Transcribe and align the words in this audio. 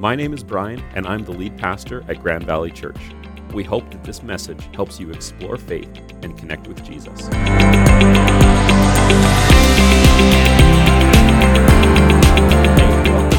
My 0.00 0.16
name 0.16 0.32
is 0.32 0.42
Brian, 0.42 0.82
and 0.94 1.06
I'm 1.06 1.26
the 1.26 1.32
lead 1.32 1.58
pastor 1.58 2.02
at 2.08 2.22
Grand 2.22 2.44
Valley 2.44 2.70
Church. 2.70 2.96
We 3.52 3.62
hope 3.62 3.90
that 3.90 4.02
this 4.02 4.22
message 4.22 4.66
helps 4.74 4.98
you 4.98 5.10
explore 5.10 5.58
faith 5.58 5.90
and 6.22 6.38
connect 6.38 6.68
with 6.68 6.82
Jesus. 6.82 7.28
Welcome 7.28 7.44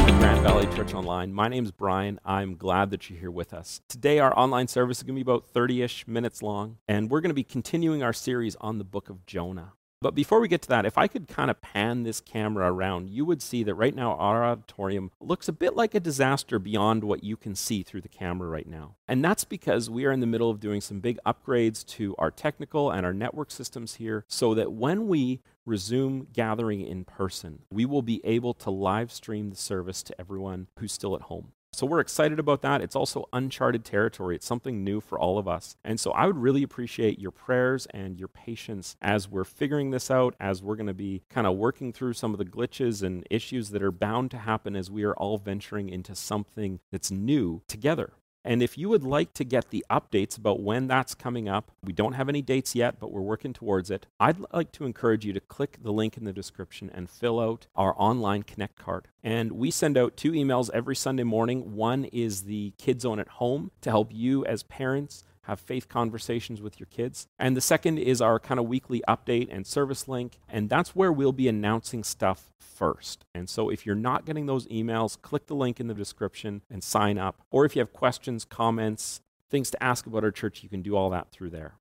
to 0.06 0.12
Grand 0.20 0.42
Valley 0.44 0.66
Church 0.76 0.94
Online. 0.94 1.32
My 1.32 1.48
name 1.48 1.64
is 1.64 1.72
Brian. 1.72 2.20
I'm 2.24 2.54
glad 2.54 2.90
that 2.90 3.10
you're 3.10 3.18
here 3.18 3.32
with 3.32 3.52
us. 3.52 3.80
Today, 3.88 4.20
our 4.20 4.32
online 4.38 4.68
service 4.68 4.98
is 4.98 5.02
going 5.02 5.16
to 5.16 5.24
be 5.24 5.28
about 5.28 5.44
30 5.44 5.82
ish 5.82 6.06
minutes 6.06 6.42
long, 6.42 6.78
and 6.86 7.10
we're 7.10 7.22
going 7.22 7.30
to 7.30 7.34
be 7.34 7.42
continuing 7.42 8.04
our 8.04 8.12
series 8.12 8.54
on 8.60 8.78
the 8.78 8.84
book 8.84 9.10
of 9.10 9.26
Jonah. 9.26 9.72
But 10.02 10.16
before 10.16 10.40
we 10.40 10.48
get 10.48 10.62
to 10.62 10.68
that, 10.70 10.84
if 10.84 10.98
I 10.98 11.06
could 11.06 11.28
kind 11.28 11.48
of 11.48 11.62
pan 11.62 12.02
this 12.02 12.20
camera 12.20 12.72
around, 12.72 13.08
you 13.08 13.24
would 13.24 13.40
see 13.40 13.62
that 13.62 13.74
right 13.74 13.94
now 13.94 14.14
our 14.16 14.44
auditorium 14.44 15.12
looks 15.20 15.46
a 15.46 15.52
bit 15.52 15.76
like 15.76 15.94
a 15.94 16.00
disaster 16.00 16.58
beyond 16.58 17.04
what 17.04 17.22
you 17.22 17.36
can 17.36 17.54
see 17.54 17.84
through 17.84 18.00
the 18.00 18.08
camera 18.08 18.48
right 18.48 18.66
now. 18.66 18.96
And 19.06 19.24
that's 19.24 19.44
because 19.44 19.88
we 19.88 20.04
are 20.04 20.10
in 20.10 20.18
the 20.18 20.26
middle 20.26 20.50
of 20.50 20.58
doing 20.58 20.80
some 20.80 20.98
big 20.98 21.20
upgrades 21.24 21.86
to 21.86 22.16
our 22.18 22.32
technical 22.32 22.90
and 22.90 23.06
our 23.06 23.14
network 23.14 23.52
systems 23.52 23.94
here 23.94 24.24
so 24.26 24.54
that 24.54 24.72
when 24.72 25.06
we 25.06 25.40
resume 25.64 26.26
gathering 26.32 26.80
in 26.80 27.04
person, 27.04 27.60
we 27.70 27.86
will 27.86 28.02
be 28.02 28.20
able 28.24 28.54
to 28.54 28.70
live 28.70 29.12
stream 29.12 29.50
the 29.50 29.56
service 29.56 30.02
to 30.02 30.20
everyone 30.20 30.66
who's 30.78 30.92
still 30.92 31.14
at 31.14 31.22
home. 31.22 31.52
So 31.74 31.86
we're 31.86 32.00
excited 32.00 32.38
about 32.38 32.60
that. 32.62 32.82
It's 32.82 32.94
also 32.94 33.28
uncharted 33.32 33.82
territory. 33.82 34.36
It's 34.36 34.46
something 34.46 34.84
new 34.84 35.00
for 35.00 35.18
all 35.18 35.38
of 35.38 35.48
us. 35.48 35.76
And 35.82 35.98
so 35.98 36.10
I 36.10 36.26
would 36.26 36.36
really 36.36 36.62
appreciate 36.62 37.18
your 37.18 37.30
prayers 37.30 37.86
and 37.94 38.18
your 38.18 38.28
patience 38.28 38.94
as 39.00 39.26
we're 39.26 39.44
figuring 39.44 39.90
this 39.90 40.10
out, 40.10 40.34
as 40.38 40.62
we're 40.62 40.76
going 40.76 40.86
to 40.86 40.94
be 40.94 41.22
kind 41.30 41.46
of 41.46 41.56
working 41.56 41.90
through 41.90 42.12
some 42.12 42.34
of 42.34 42.38
the 42.38 42.44
glitches 42.44 43.02
and 43.02 43.26
issues 43.30 43.70
that 43.70 43.82
are 43.82 43.90
bound 43.90 44.30
to 44.32 44.38
happen 44.38 44.76
as 44.76 44.90
we 44.90 45.02
are 45.02 45.14
all 45.14 45.38
venturing 45.38 45.88
into 45.88 46.14
something 46.14 46.80
that's 46.90 47.10
new 47.10 47.62
together. 47.68 48.12
And 48.44 48.62
if 48.62 48.76
you 48.76 48.88
would 48.88 49.04
like 49.04 49.32
to 49.34 49.44
get 49.44 49.70
the 49.70 49.84
updates 49.90 50.36
about 50.36 50.60
when 50.60 50.88
that's 50.88 51.14
coming 51.14 51.48
up, 51.48 51.70
we 51.84 51.92
don't 51.92 52.14
have 52.14 52.28
any 52.28 52.42
dates 52.42 52.74
yet, 52.74 52.98
but 52.98 53.12
we're 53.12 53.20
working 53.20 53.52
towards 53.52 53.90
it. 53.90 54.06
I'd 54.18 54.38
like 54.52 54.72
to 54.72 54.84
encourage 54.84 55.24
you 55.24 55.32
to 55.32 55.40
click 55.40 55.78
the 55.82 55.92
link 55.92 56.16
in 56.16 56.24
the 56.24 56.32
description 56.32 56.90
and 56.92 57.08
fill 57.08 57.38
out 57.38 57.66
our 57.76 57.94
online 57.96 58.42
Connect 58.42 58.76
card. 58.78 59.08
And 59.22 59.52
we 59.52 59.70
send 59.70 59.96
out 59.96 60.16
two 60.16 60.32
emails 60.32 60.70
every 60.74 60.96
Sunday 60.96 61.22
morning. 61.22 61.76
One 61.76 62.04
is 62.06 62.44
the 62.44 62.72
Kids 62.78 63.02
Zone 63.02 63.20
at 63.20 63.28
Home 63.28 63.70
to 63.82 63.90
help 63.90 64.08
you 64.12 64.44
as 64.44 64.64
parents 64.64 65.24
have 65.44 65.60
faith 65.60 65.88
conversations 65.88 66.60
with 66.60 66.78
your 66.78 66.86
kids. 66.86 67.26
And 67.38 67.56
the 67.56 67.60
second 67.60 67.98
is 67.98 68.20
our 68.20 68.38
kind 68.38 68.60
of 68.60 68.66
weekly 68.66 69.02
update 69.08 69.48
and 69.50 69.66
service 69.66 70.08
link. 70.08 70.38
And 70.48 70.68
that's 70.68 70.94
where 70.94 71.12
we'll 71.12 71.32
be 71.32 71.48
announcing 71.48 72.04
stuff 72.04 72.50
first. 72.58 73.24
And 73.34 73.48
so 73.48 73.68
if 73.68 73.86
you're 73.86 73.94
not 73.94 74.24
getting 74.24 74.46
those 74.46 74.66
emails, 74.66 75.20
click 75.20 75.46
the 75.46 75.54
link 75.54 75.78
in 75.80 75.86
the 75.86 75.94
description 75.94 76.62
and 76.70 76.82
sign 76.82 77.18
up. 77.18 77.42
Or 77.50 77.64
if 77.64 77.76
you 77.76 77.80
have 77.80 77.92
questions, 77.92 78.44
comments, 78.44 79.20
things 79.50 79.70
to 79.70 79.82
ask 79.82 80.06
about 80.06 80.24
our 80.24 80.30
church, 80.30 80.62
you 80.62 80.68
can 80.68 80.82
do 80.82 80.96
all 80.96 81.10
that 81.10 81.30
through 81.30 81.50
there. 81.50 81.74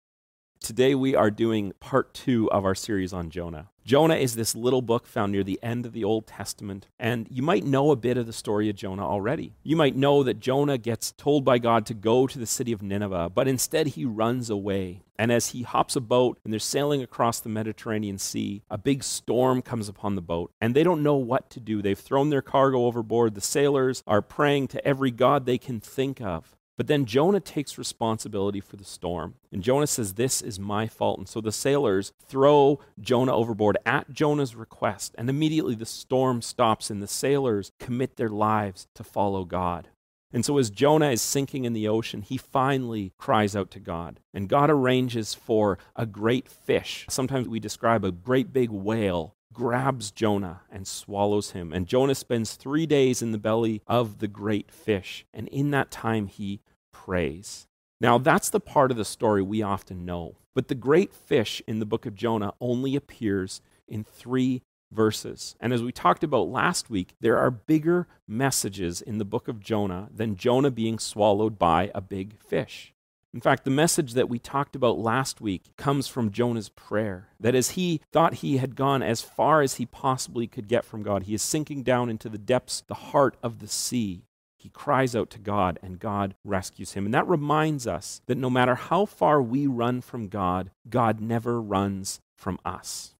Today 0.60 0.94
we 0.94 1.16
are 1.16 1.32
doing 1.32 1.74
part 1.80 2.14
two 2.14 2.52
of 2.52 2.66
our 2.66 2.76
series 2.76 3.14
on 3.14 3.32
Jonah. 3.32 3.71
Jonah 3.84 4.16
is 4.16 4.36
this 4.36 4.56
little 4.56 4.82
book 4.82 5.08
found 5.08 5.32
near 5.32 5.44
the 5.44 5.60
end 5.64 5.86
of 5.86 5.94
the 5.94 6.04
Old 6.04 6.28
Testament, 6.28 6.88
and 7.00 7.28
you 7.32 7.42
might 7.42 7.64
know 7.64 7.92
a 7.92 7.96
bit 7.96 8.16
of 8.16 8.28
the 8.28 8.34
story 8.34 8.70
of 8.70 8.76
Jonah 8.76 9.08
already. 9.08 9.56
You 9.64 9.76
might 9.76 9.96
know 9.96 10.22
that 10.24 10.40
Jonah 10.40 10.78
gets 10.78 11.12
told 11.14 11.44
by 11.44 11.58
God 11.58 11.86
to 11.88 11.94
go 11.96 12.28
to 12.28 12.38
the 12.38 12.46
city 12.46 12.72
of 12.72 12.84
Nineveh, 12.84 13.32
but 13.34 13.48
instead 13.48 13.88
he 13.88 14.06
runs 14.06 14.50
away. 14.50 15.02
And 15.18 15.32
as 15.32 15.50
he 15.50 15.64
hops 15.64 15.96
a 15.96 16.02
boat 16.02 16.40
and 16.44 16.52
they're 16.52 16.60
sailing 16.60 17.04
across 17.04 17.40
the 17.40 17.50
Mediterranean 17.50 18.18
Sea, 18.18 18.64
a 18.70 18.78
big 18.78 19.04
storm 19.04 19.62
comes 19.62 19.90
upon 19.90 20.16
the 20.16 20.22
boat, 20.22 20.52
and 20.62 20.76
they 20.76 20.84
don't 20.84 21.04
know 21.04 21.16
what 21.16 21.50
to 21.52 21.60
do. 21.60 21.82
They've 21.82 21.98
thrown 21.98 22.30
their 22.30 22.42
cargo 22.42 22.86
overboard. 22.86 23.36
The 23.36 23.42
sailors 23.42 24.04
are 24.08 24.22
praying 24.22 24.70
to 24.70 24.88
every 24.88 25.12
god 25.12 25.46
they 25.46 25.58
can 25.58 25.80
think 25.80 26.22
of. 26.22 26.56
But 26.82 26.88
then 26.88 27.06
Jonah 27.06 27.40
takes 27.40 27.78
responsibility 27.78 28.60
for 28.60 28.76
the 28.76 28.84
storm. 28.84 29.36
And 29.52 29.62
Jonah 29.62 29.86
says, 29.86 30.16
This 30.16 30.42
is 30.42 30.60
my 30.60 30.88
fault. 30.88 31.20
And 31.20 31.30
so 31.30 31.40
the 31.40 31.52
sailors 31.52 32.12
throw 32.26 32.80
Jonah 33.00 33.36
overboard 33.36 33.78
at 33.86 34.12
Jonah's 34.12 34.56
request. 34.56 35.14
And 35.16 35.30
immediately 35.30 35.76
the 35.76 35.86
storm 35.86 36.42
stops, 36.42 36.90
and 36.90 37.00
the 37.00 37.06
sailors 37.06 37.72
commit 37.80 38.16
their 38.16 38.30
lives 38.30 38.88
to 38.96 39.04
follow 39.04 39.46
God. 39.46 39.90
And 40.34 40.44
so, 40.44 40.58
as 40.58 40.72
Jonah 40.72 41.12
is 41.12 41.22
sinking 41.22 41.66
in 41.66 41.74
the 41.74 41.88
ocean, 41.88 42.24
he 42.24 42.38
finally 42.38 43.14
cries 43.20 43.56
out 43.56 43.70
to 43.70 43.80
God. 43.80 44.20
And 44.34 44.50
God 44.50 44.72
arranges 44.72 45.36
for 45.36 45.78
a 45.96 46.08
great 46.08 46.50
fish. 46.50 47.06
Sometimes 47.12 47.48
we 47.48 47.60
describe 47.60 48.04
a 48.04 48.12
great 48.12 48.52
big 48.52 48.72
whale 48.72 49.36
grabs 49.54 50.12
Jonah 50.12 50.62
and 50.72 50.88
swallows 50.88 51.52
him. 51.52 51.74
And 51.74 51.86
Jonah 51.86 52.16
spends 52.16 52.54
three 52.54 52.86
days 52.86 53.22
in 53.22 53.32
the 53.32 53.38
belly 53.38 53.82
of 53.86 54.20
the 54.20 54.28
great 54.28 54.72
fish. 54.72 55.26
And 55.34 55.48
in 55.50 55.72
that 55.72 55.92
time, 55.92 56.28
he 56.28 56.62
praise. 56.92 57.68
Now, 58.00 58.18
that's 58.18 58.50
the 58.50 58.60
part 58.60 58.92
of 58.92 58.98
the 58.98 59.06
story 59.06 59.42
we 59.42 59.62
often 59.62 60.06
know. 60.06 60.36
But 60.54 60.68
the 60.68 60.76
great 60.76 61.14
fish 61.14 61.62
in 61.68 61.80
the 61.80 61.86
book 61.86 62.06
of 62.06 62.16
Jonah 62.16 62.54
only 62.60 62.96
appears 62.96 63.62
in 63.88 64.04
three 64.04 64.64
verses. 64.92 65.56
And 65.60 65.72
as 65.72 65.82
we 65.82 65.92
talked 65.92 66.24
about 66.24 66.50
last 66.50 66.90
week, 66.90 67.16
there 67.22 67.38
are 67.38 67.52
bigger 67.52 68.08
messages 68.28 69.02
in 69.02 69.18
the 69.18 69.26
book 69.26 69.48
of 69.48 69.60
Jonah 69.60 70.10
than 70.14 70.36
Jonah 70.36 70.72
being 70.72 71.00
swallowed 71.00 71.58
by 71.58 71.92
a 71.96 72.02
big 72.02 72.40
fish. 72.42 72.94
In 73.34 73.40
fact, 73.40 73.64
the 73.64 73.72
message 73.72 74.14
that 74.14 74.28
we 74.28 74.40
talked 74.40 74.76
about 74.76 75.00
last 75.00 75.40
week 75.40 75.72
comes 75.78 76.08
from 76.08 76.32
Jonah's 76.32 76.68
prayer. 76.68 77.30
That 77.40 77.56
as 77.56 77.72
he 77.72 78.02
thought 78.12 78.36
he 78.36 78.58
had 78.58 78.76
gone 78.76 79.02
as 79.02 79.22
far 79.22 79.62
as 79.62 79.76
he 79.76 79.86
possibly 79.86 80.48
could 80.48 80.68
get 80.68 80.84
from 80.84 81.02
God, 81.02 81.24
he 81.24 81.34
is 81.34 81.42
sinking 81.42 81.84
down 81.84 82.10
into 82.10 82.28
the 82.28 82.38
depths, 82.38 82.84
the 82.86 82.94
heart 82.94 83.38
of 83.42 83.60
the 83.60 83.68
sea. 83.70 84.26
He 84.62 84.70
cries 84.70 85.16
out 85.16 85.32
to 85.32 85.40
God, 85.40 85.80
and 85.82 86.00
God 86.00 86.36
rescues 86.46 86.94
him. 86.94 87.06
And 87.06 87.14
that 87.16 87.28
reminds 87.28 87.88
us 87.88 88.22
that 88.28 88.38
no 88.38 88.50
matter 88.50 88.76
how 88.76 89.08
far 89.08 89.42
we 89.42 89.66
run 89.66 90.02
from 90.02 90.28
God, 90.28 90.70
God 90.88 91.20
never 91.20 91.60
runs 91.60 92.20
from 92.38 92.60
us. 92.64 93.16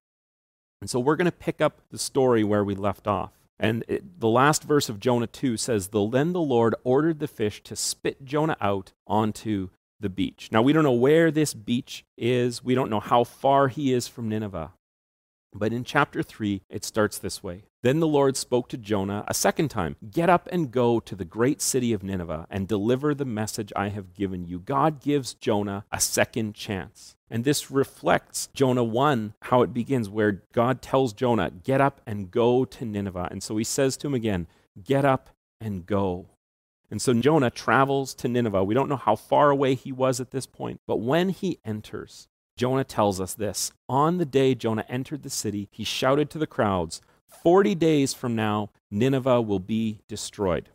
And 0.80 0.88
so 0.88 1.00
we're 1.00 1.16
going 1.16 1.26
to 1.26 1.32
pick 1.32 1.60
up 1.60 1.80
the 1.90 1.98
story 1.98 2.44
where 2.44 2.62
we 2.62 2.76
left 2.76 3.08
off. 3.08 3.32
And 3.58 3.84
it, 3.88 4.20
the 4.20 4.28
last 4.28 4.62
verse 4.62 4.88
of 4.88 5.00
Jonah 5.00 5.26
2 5.26 5.56
says, 5.56 5.88
Then 5.88 6.32
the 6.32 6.40
Lord 6.40 6.76
ordered 6.84 7.18
the 7.18 7.26
fish 7.26 7.60
to 7.64 7.74
spit 7.74 8.24
Jonah 8.24 8.56
out 8.60 8.92
onto 9.04 9.70
the 9.98 10.08
beach. 10.08 10.48
Now, 10.52 10.62
we 10.62 10.72
don't 10.72 10.84
know 10.84 10.92
where 10.92 11.32
this 11.32 11.54
beach 11.54 12.04
is, 12.16 12.62
we 12.62 12.76
don't 12.76 12.90
know 12.90 13.00
how 13.00 13.24
far 13.24 13.66
he 13.66 13.92
is 13.92 14.06
from 14.06 14.28
Nineveh. 14.28 14.72
But 15.54 15.72
in 15.72 15.84
chapter 15.84 16.22
3, 16.22 16.62
it 16.70 16.84
starts 16.84 17.18
this 17.18 17.42
way 17.42 17.64
Then 17.82 18.00
the 18.00 18.06
Lord 18.06 18.36
spoke 18.36 18.68
to 18.68 18.76
Jonah 18.76 19.24
a 19.28 19.34
second 19.34 19.68
time 19.68 19.96
Get 20.10 20.30
up 20.30 20.48
and 20.50 20.70
go 20.70 20.98
to 21.00 21.14
the 21.14 21.24
great 21.24 21.60
city 21.60 21.92
of 21.92 22.02
Nineveh 22.02 22.46
and 22.50 22.66
deliver 22.66 23.14
the 23.14 23.24
message 23.24 23.72
I 23.76 23.88
have 23.88 24.14
given 24.14 24.46
you. 24.46 24.58
God 24.58 25.00
gives 25.00 25.34
Jonah 25.34 25.84
a 25.92 26.00
second 26.00 26.54
chance. 26.54 27.16
And 27.30 27.44
this 27.44 27.70
reflects 27.70 28.48
Jonah 28.52 28.84
1, 28.84 29.34
how 29.42 29.62
it 29.62 29.72
begins, 29.72 30.10
where 30.10 30.42
God 30.52 30.82
tells 30.82 31.12
Jonah, 31.12 31.50
Get 31.50 31.80
up 31.80 32.00
and 32.06 32.30
go 32.30 32.64
to 32.64 32.84
Nineveh. 32.84 33.28
And 33.30 33.42
so 33.42 33.56
he 33.56 33.64
says 33.64 33.96
to 33.98 34.06
him 34.06 34.14
again, 34.14 34.46
Get 34.82 35.04
up 35.04 35.30
and 35.60 35.86
go. 35.86 36.26
And 36.90 37.00
so 37.00 37.14
Jonah 37.14 37.48
travels 37.48 38.12
to 38.16 38.28
Nineveh. 38.28 38.64
We 38.64 38.74
don't 38.74 38.90
know 38.90 38.96
how 38.96 39.16
far 39.16 39.48
away 39.48 39.74
he 39.74 39.92
was 39.92 40.20
at 40.20 40.30
this 40.30 40.44
point, 40.44 40.80
but 40.86 41.00
when 41.00 41.30
he 41.30 41.58
enters, 41.64 42.28
Jonah 42.56 42.84
tells 42.84 43.20
us 43.20 43.34
this. 43.34 43.72
On 43.88 44.18
the 44.18 44.24
day 44.24 44.54
Jonah 44.54 44.84
entered 44.88 45.22
the 45.22 45.30
city, 45.30 45.68
he 45.70 45.84
shouted 45.84 46.30
to 46.30 46.38
the 46.38 46.46
crowds, 46.46 47.00
40 47.42 47.74
days 47.74 48.14
from 48.14 48.36
now, 48.36 48.70
Nineveh 48.90 49.40
will 49.42 49.58
be 49.58 50.00
destroyed. 50.08 50.68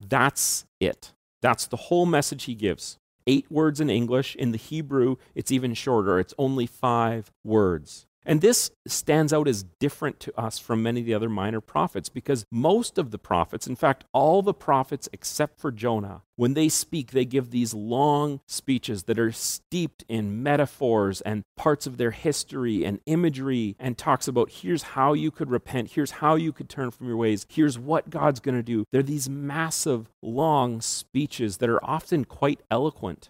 That's 0.00 0.64
it. 0.80 1.12
That's 1.42 1.66
the 1.66 1.76
whole 1.76 2.06
message 2.06 2.44
he 2.44 2.54
gives. 2.54 2.98
Eight 3.26 3.50
words 3.50 3.80
in 3.80 3.90
English. 3.90 4.36
In 4.36 4.52
the 4.52 4.58
Hebrew, 4.58 5.16
it's 5.34 5.50
even 5.50 5.74
shorter. 5.74 6.18
It's 6.18 6.34
only 6.38 6.66
five 6.66 7.32
words. 7.42 8.06
And 8.26 8.40
this 8.40 8.70
stands 8.86 9.32
out 9.32 9.46
as 9.46 9.64
different 9.78 10.18
to 10.20 10.40
us 10.40 10.58
from 10.58 10.82
many 10.82 11.00
of 11.00 11.06
the 11.06 11.14
other 11.14 11.28
minor 11.28 11.60
prophets 11.60 12.08
because 12.08 12.46
most 12.50 12.96
of 12.96 13.10
the 13.10 13.18
prophets, 13.18 13.66
in 13.66 13.76
fact, 13.76 14.04
all 14.12 14.40
the 14.40 14.54
prophets 14.54 15.08
except 15.12 15.60
for 15.60 15.70
Jonah, 15.70 16.22
when 16.36 16.54
they 16.54 16.68
speak, 16.68 17.10
they 17.10 17.26
give 17.26 17.50
these 17.50 17.74
long 17.74 18.40
speeches 18.46 19.04
that 19.04 19.18
are 19.18 19.30
steeped 19.30 20.04
in 20.08 20.42
metaphors 20.42 21.20
and 21.20 21.42
parts 21.56 21.86
of 21.86 21.98
their 21.98 22.12
history 22.12 22.84
and 22.84 23.00
imagery 23.06 23.76
and 23.78 23.98
talks 23.98 24.26
about 24.26 24.50
here's 24.50 24.82
how 24.82 25.12
you 25.12 25.30
could 25.30 25.50
repent, 25.50 25.92
here's 25.92 26.12
how 26.12 26.34
you 26.34 26.52
could 26.52 26.68
turn 26.68 26.90
from 26.90 27.06
your 27.06 27.16
ways, 27.16 27.46
here's 27.50 27.78
what 27.78 28.10
God's 28.10 28.40
going 28.40 28.56
to 28.56 28.62
do. 28.62 28.84
They're 28.90 29.02
these 29.02 29.28
massive, 29.28 30.08
long 30.22 30.80
speeches 30.80 31.58
that 31.58 31.68
are 31.68 31.84
often 31.84 32.24
quite 32.24 32.60
eloquent. 32.70 33.28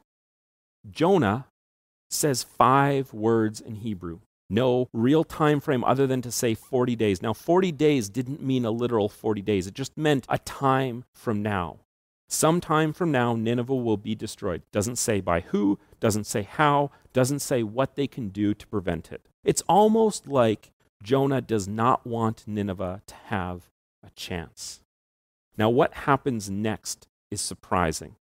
Jonah 0.89 1.47
says 2.11 2.45
five 2.45 3.13
words 3.13 3.61
in 3.61 3.77
Hebrew 3.77 4.21
no 4.51 4.89
real 4.93 5.25
time 5.25 5.61
frame 5.61 5.85
other 5.85 6.07
than 6.07 6.23
to 6.23 6.31
say 6.31 6.55
40 6.55 6.97
days. 6.97 7.23
Now, 7.23 7.33
40 7.33 7.73
days 7.73 8.09
didn't 8.09 8.43
mean 8.43 8.65
a 8.65 8.71
literal 8.71 9.09
40 9.09 9.43
days, 9.43 9.67
it 9.67 9.75
just 9.75 9.97
meant 9.97 10.27
a 10.29 10.39
time 10.39 11.05
from 11.13 11.43
now. 11.43 11.79
Sometime 12.29 12.93
from 12.93 13.13
now, 13.13 13.35
Nineveh 13.35 13.75
will 13.75 13.97
be 13.97 14.15
destroyed. 14.15 14.63
Doesn't 14.73 14.97
say 14.97 15.21
by 15.21 15.41
who, 15.41 15.79
doesn't 16.01 16.25
say 16.25 16.43
how, 16.43 16.91
doesn't 17.13 17.41
say 17.41 17.63
what 17.63 17.97
they 17.97 18.07
can 18.07 18.31
do 18.31 18.55
to 18.55 18.67
prevent 18.67 19.13
it. 19.13 19.29
It's 19.45 19.63
almost 19.69 20.27
like 20.27 20.73
Jonah 21.03 21.43
does 21.43 21.69
not 21.69 22.07
want 22.07 22.45
Nineveh 22.47 23.03
to 23.07 23.15
have 23.27 23.69
a 24.05 24.11
chance. 24.17 24.81
Now, 25.57 25.69
what 25.69 25.95
happens 25.95 26.51
next 26.51 27.07
is 27.31 27.41
surprising. 27.41 28.17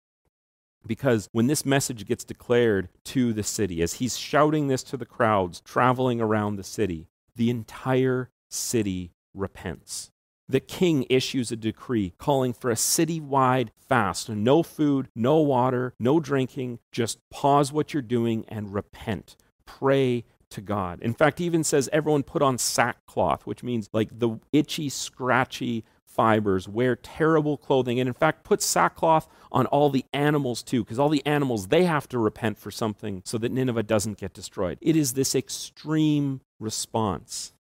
Because 0.85 1.27
when 1.31 1.47
this 1.47 1.65
message 1.65 2.05
gets 2.05 2.23
declared 2.23 2.89
to 3.05 3.33
the 3.33 3.43
city, 3.43 3.81
as 3.81 3.95
he's 3.95 4.17
shouting 4.17 4.67
this 4.67 4.83
to 4.83 4.97
the 4.97 5.05
crowds 5.05 5.61
traveling 5.61 6.21
around 6.21 6.55
the 6.55 6.63
city, 6.63 7.07
the 7.35 7.49
entire 7.49 8.29
city 8.49 9.11
repents. 9.33 10.11
The 10.47 10.59
king 10.59 11.05
issues 11.09 11.51
a 11.51 11.55
decree 11.55 12.13
calling 12.17 12.53
for 12.53 12.71
a 12.71 12.75
citywide 12.75 13.69
fast 13.77 14.29
no 14.29 14.63
food, 14.63 15.09
no 15.15 15.37
water, 15.37 15.93
no 15.99 16.19
drinking. 16.19 16.79
Just 16.91 17.19
pause 17.29 17.71
what 17.71 17.93
you're 17.93 18.01
doing 18.01 18.45
and 18.47 18.73
repent. 18.73 19.35
Pray 19.65 20.25
to 20.49 20.61
God. 20.61 20.99
In 21.01 21.13
fact, 21.13 21.37
he 21.39 21.45
even 21.45 21.63
says 21.63 21.87
everyone 21.93 22.23
put 22.23 22.41
on 22.41 22.57
sackcloth, 22.57 23.45
which 23.45 23.61
means 23.63 23.89
like 23.93 24.09
the 24.17 24.39
itchy, 24.51 24.89
scratchy 24.89 25.85
fibers, 26.19 26.67
wear 26.67 26.97
terrible 26.97 27.55
clothing, 27.55 27.97
and 27.97 28.09
in 28.09 28.13
fact, 28.13 28.43
put 28.43 28.61
sackcloth 28.61 29.25
on 29.53 29.65
all 29.67 29.89
the 29.89 30.03
animals 30.11 30.61
too, 30.61 30.83
because 30.83 30.99
all 30.99 31.07
the 31.07 31.25
animals, 31.25 31.69
they 31.69 31.85
have 31.85 32.09
to 32.09 32.19
repent 32.19 32.57
for 32.57 32.71
something 32.71 33.21
so 33.23 33.37
that 33.37 33.53
Nineveh 33.53 33.83
doesn't 33.83 34.17
get 34.17 34.33
destroyed. 34.33 34.77
It 34.81 34.97
is 34.97 35.13
this 35.13 35.33
extreme 35.33 36.41
response. 36.59 37.53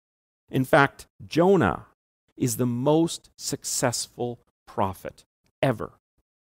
In 0.50 0.64
fact, 0.64 1.06
Jonah 1.26 1.84
is 2.34 2.56
the 2.56 2.64
most 2.64 3.28
successful 3.36 4.40
prophet 4.66 5.26
ever. 5.62 5.92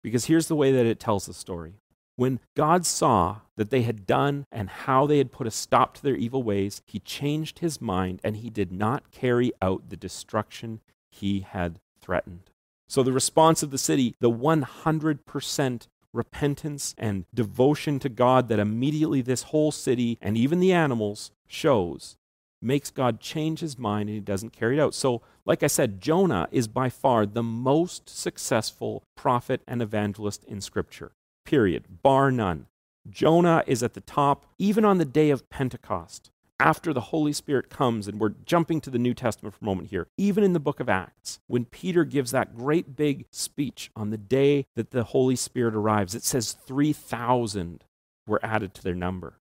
Because 0.04 0.26
here's 0.26 0.50
the 0.50 0.56
way 0.56 0.72
that 0.72 0.86
it 0.86 1.00
tells 1.00 1.26
the 1.26 1.34
story. 1.34 1.80
When 2.16 2.40
God 2.56 2.86
saw 2.86 3.38
that 3.56 3.72
they 3.72 3.82
had 3.82 4.06
done 4.06 4.46
and 4.52 4.70
how 4.70 5.08
they 5.08 5.18
had 5.18 5.32
put 5.32 5.48
a 5.48 5.52
stop 5.52 5.96
to 5.96 6.04
their 6.04 6.16
evil 6.16 6.44
ways, 6.44 6.84
he 6.86 7.00
changed 7.00 7.58
his 7.58 7.82
mind 7.82 8.22
and 8.24 8.38
he 8.38 8.52
did 8.52 8.72
not 8.72 9.10
carry 9.10 9.52
out 9.64 9.90
the 9.90 9.98
destruction 9.98 10.82
he 11.10 11.40
had 11.40 11.80
threatened. 12.08 12.50
So, 12.90 13.04
the 13.04 13.12
response 13.12 13.62
of 13.62 13.70
the 13.70 13.78
city, 13.78 14.16
the 14.22 14.32
100% 14.32 15.88
repentance 16.14 16.96
and 16.98 17.26
devotion 17.34 18.00
to 18.00 18.10
God 18.10 18.48
that 18.48 18.60
immediately 18.60 19.22
this 19.22 19.44
whole 19.44 19.72
city 19.72 20.18
and 20.22 20.38
even 20.38 20.62
the 20.62 20.72
animals 20.72 21.32
shows, 21.48 22.16
makes 22.62 22.90
God 22.90 23.20
change 23.20 23.60
his 23.60 23.78
mind 23.78 24.08
and 24.10 24.16
he 24.16 24.22
doesn't 24.22 24.54
carry 24.54 24.78
it 24.78 24.82
out. 24.82 24.96
So, 24.96 25.22
like 25.46 25.64
I 25.64 25.68
said, 25.68 26.02
Jonah 26.02 26.48
is 26.50 26.70
by 26.70 26.90
far 26.90 27.26
the 27.26 27.44
most 27.44 28.10
successful 28.10 29.04
prophet 29.16 29.62
and 29.68 29.82
evangelist 29.82 30.46
in 30.46 30.62
Scripture, 30.62 31.12
period, 31.46 32.02
bar 32.02 32.32
none. 32.32 32.68
Jonah 33.10 33.64
is 33.68 33.84
at 33.84 33.94
the 33.94 34.02
top, 34.02 34.46
even 34.58 34.86
on 34.86 34.98
the 34.98 35.06
day 35.06 35.30
of 35.30 35.50
Pentecost 35.50 36.32
after 36.60 36.92
the 36.92 37.02
Holy 37.02 37.34
Spirit 37.34 37.70
comes, 37.70 38.08
and 38.08 38.20
we're 38.20 38.34
jumping 38.46 38.82
to 38.82 38.90
the 38.90 38.98
New 38.98 39.14
Testament 39.14 39.54
for 39.54 39.64
a 39.64 39.66
moment 39.66 39.90
here, 39.90 40.08
even 40.18 40.44
in 40.44 40.54
the 40.54 40.60
book 40.60 40.80
of 40.80 40.90
Acts, 40.90 41.40
when 41.48 41.66
Peter 41.66 42.04
gives 42.04 42.32
that 42.32 42.56
great 42.56 42.96
big 42.96 43.26
speech 43.32 43.92
on 43.96 44.10
the 44.10 44.18
day 44.18 44.66
that 44.76 44.90
the 44.92 45.04
Holy 45.06 45.36
Spirit 45.36 45.76
arrives, 45.76 46.16
it 46.16 46.24
says 46.24 46.58
3,000 46.66 47.86
were 48.26 48.44
added 48.44 48.74
to 48.74 48.84
their 48.84 48.96
number. 48.96 49.40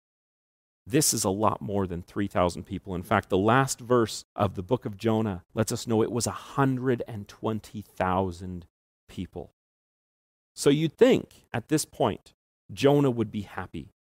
This 0.86 1.14
is 1.14 1.24
a 1.24 1.30
lot 1.30 1.62
more 1.62 1.88
than 1.88 2.02
3,000 2.02 2.64
people. 2.64 2.94
In 2.94 3.04
fact, 3.04 3.30
the 3.30 3.38
last 3.38 3.80
verse 3.80 4.26
of 4.36 4.56
the 4.56 4.64
book 4.64 4.86
of 4.86 4.98
Jonah 4.98 5.46
lets 5.54 5.72
us 5.72 5.88
know 5.88 6.02
it 6.02 6.12
was 6.12 6.26
120,000 6.26 8.66
people. 9.08 9.54
So 10.56 10.70
you'd 10.70 10.98
think 10.98 11.46
at 11.54 11.70
this 11.70 11.86
point, 11.86 12.34
Jonah 12.72 13.12
would 13.12 13.32
be 13.32 13.42
happy. 13.42 13.93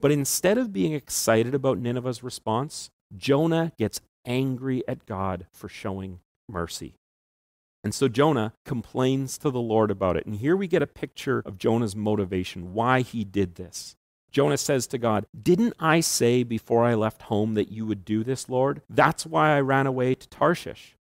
But 0.00 0.10
instead 0.10 0.58
of 0.58 0.72
being 0.72 0.92
excited 0.92 1.54
about 1.54 1.78
Nineveh's 1.78 2.22
response, 2.22 2.90
Jonah 3.16 3.72
gets 3.78 4.00
angry 4.24 4.86
at 4.88 5.06
God 5.06 5.46
for 5.52 5.68
showing 5.68 6.20
mercy. 6.48 6.94
And 7.82 7.94
so 7.94 8.08
Jonah 8.08 8.52
complains 8.64 9.38
to 9.38 9.50
the 9.50 9.60
Lord 9.60 9.90
about 9.90 10.16
it. 10.16 10.26
And 10.26 10.36
here 10.36 10.56
we 10.56 10.66
get 10.66 10.82
a 10.82 10.88
picture 10.88 11.42
of 11.46 11.58
Jonah's 11.58 11.94
motivation, 11.94 12.74
why 12.74 13.02
he 13.02 13.24
did 13.24 13.54
this. 13.54 13.94
Jonah 14.32 14.58
says 14.58 14.86
to 14.88 14.98
God, 14.98 15.26
Didn't 15.40 15.74
I 15.78 16.00
say 16.00 16.42
before 16.42 16.84
I 16.84 16.94
left 16.94 17.22
home 17.22 17.54
that 17.54 17.70
you 17.70 17.86
would 17.86 18.04
do 18.04 18.24
this, 18.24 18.48
Lord? 18.48 18.82
That's 18.90 19.24
why 19.24 19.56
I 19.56 19.60
ran 19.60 19.86
away 19.86 20.14
to 20.14 20.28
Tarshish. 20.28 20.96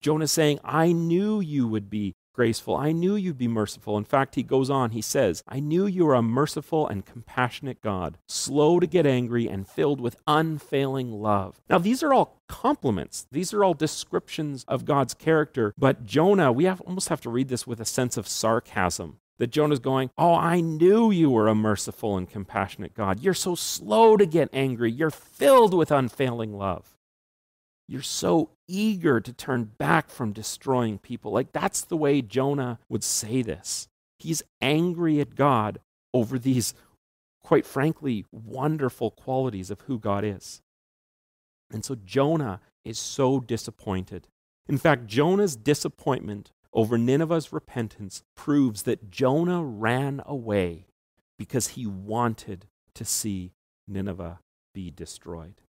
Jonah 0.00 0.26
saying, 0.26 0.58
I 0.64 0.92
knew 0.92 1.40
you 1.40 1.68
would 1.68 1.88
be 1.90 2.14
graceful. 2.32 2.76
I 2.76 2.92
knew 2.92 3.14
you'd 3.14 3.38
be 3.38 3.48
merciful. 3.48 3.98
In 3.98 4.04
fact, 4.04 4.34
he 4.34 4.42
goes 4.42 4.70
on, 4.70 4.90
he 4.90 5.02
says, 5.02 5.42
I 5.46 5.60
knew 5.60 5.86
you 5.86 6.06
were 6.06 6.14
a 6.14 6.22
merciful 6.22 6.86
and 6.86 7.04
compassionate 7.04 7.80
God, 7.80 8.18
slow 8.26 8.80
to 8.80 8.86
get 8.86 9.06
angry 9.06 9.48
and 9.48 9.68
filled 9.68 10.00
with 10.00 10.16
unfailing 10.26 11.12
love. 11.12 11.60
Now, 11.68 11.78
these 11.78 12.02
are 12.02 12.12
all 12.12 12.40
compliments. 12.48 13.26
These 13.30 13.54
are 13.54 13.64
all 13.64 13.74
descriptions 13.74 14.64
of 14.68 14.84
God's 14.84 15.14
character. 15.14 15.74
But 15.78 16.04
Jonah, 16.04 16.52
we 16.52 16.64
have, 16.64 16.80
almost 16.82 17.08
have 17.08 17.20
to 17.22 17.30
read 17.30 17.48
this 17.48 17.66
with 17.66 17.80
a 17.80 17.84
sense 17.84 18.16
of 18.16 18.28
sarcasm. 18.28 19.18
That 19.38 19.50
Jonah's 19.50 19.80
going, 19.80 20.10
Oh, 20.16 20.34
I 20.34 20.60
knew 20.60 21.10
you 21.10 21.30
were 21.30 21.48
a 21.48 21.54
merciful 21.54 22.16
and 22.16 22.30
compassionate 22.30 22.94
God. 22.94 23.20
You're 23.20 23.34
so 23.34 23.54
slow 23.56 24.16
to 24.16 24.26
get 24.26 24.50
angry. 24.52 24.92
You're 24.92 25.10
filled 25.10 25.74
with 25.74 25.90
unfailing 25.90 26.52
love. 26.52 26.96
You're 27.92 28.00
so 28.00 28.48
eager 28.66 29.20
to 29.20 29.34
turn 29.34 29.64
back 29.64 30.08
from 30.08 30.32
destroying 30.32 30.96
people. 30.96 31.30
Like 31.30 31.52
that's 31.52 31.82
the 31.82 31.96
way 31.98 32.22
Jonah 32.22 32.78
would 32.88 33.04
say 33.04 33.42
this. 33.42 33.86
He's 34.18 34.42
angry 34.62 35.20
at 35.20 35.34
God 35.34 35.78
over 36.14 36.38
these, 36.38 36.72
quite 37.42 37.66
frankly, 37.66 38.24
wonderful 38.32 39.10
qualities 39.10 39.70
of 39.70 39.82
who 39.82 39.98
God 39.98 40.24
is. 40.24 40.62
And 41.70 41.84
so 41.84 41.94
Jonah 41.94 42.62
is 42.82 42.98
so 42.98 43.40
disappointed. 43.40 44.26
In 44.66 44.78
fact, 44.78 45.06
Jonah's 45.06 45.54
disappointment 45.54 46.50
over 46.72 46.96
Nineveh's 46.96 47.52
repentance 47.52 48.22
proves 48.34 48.84
that 48.84 49.10
Jonah 49.10 49.62
ran 49.62 50.22
away 50.24 50.86
because 51.38 51.68
he 51.68 51.86
wanted 51.86 52.68
to 52.94 53.04
see 53.04 53.52
Nineveh 53.86 54.40
be 54.72 54.90
destroyed. 54.90 55.60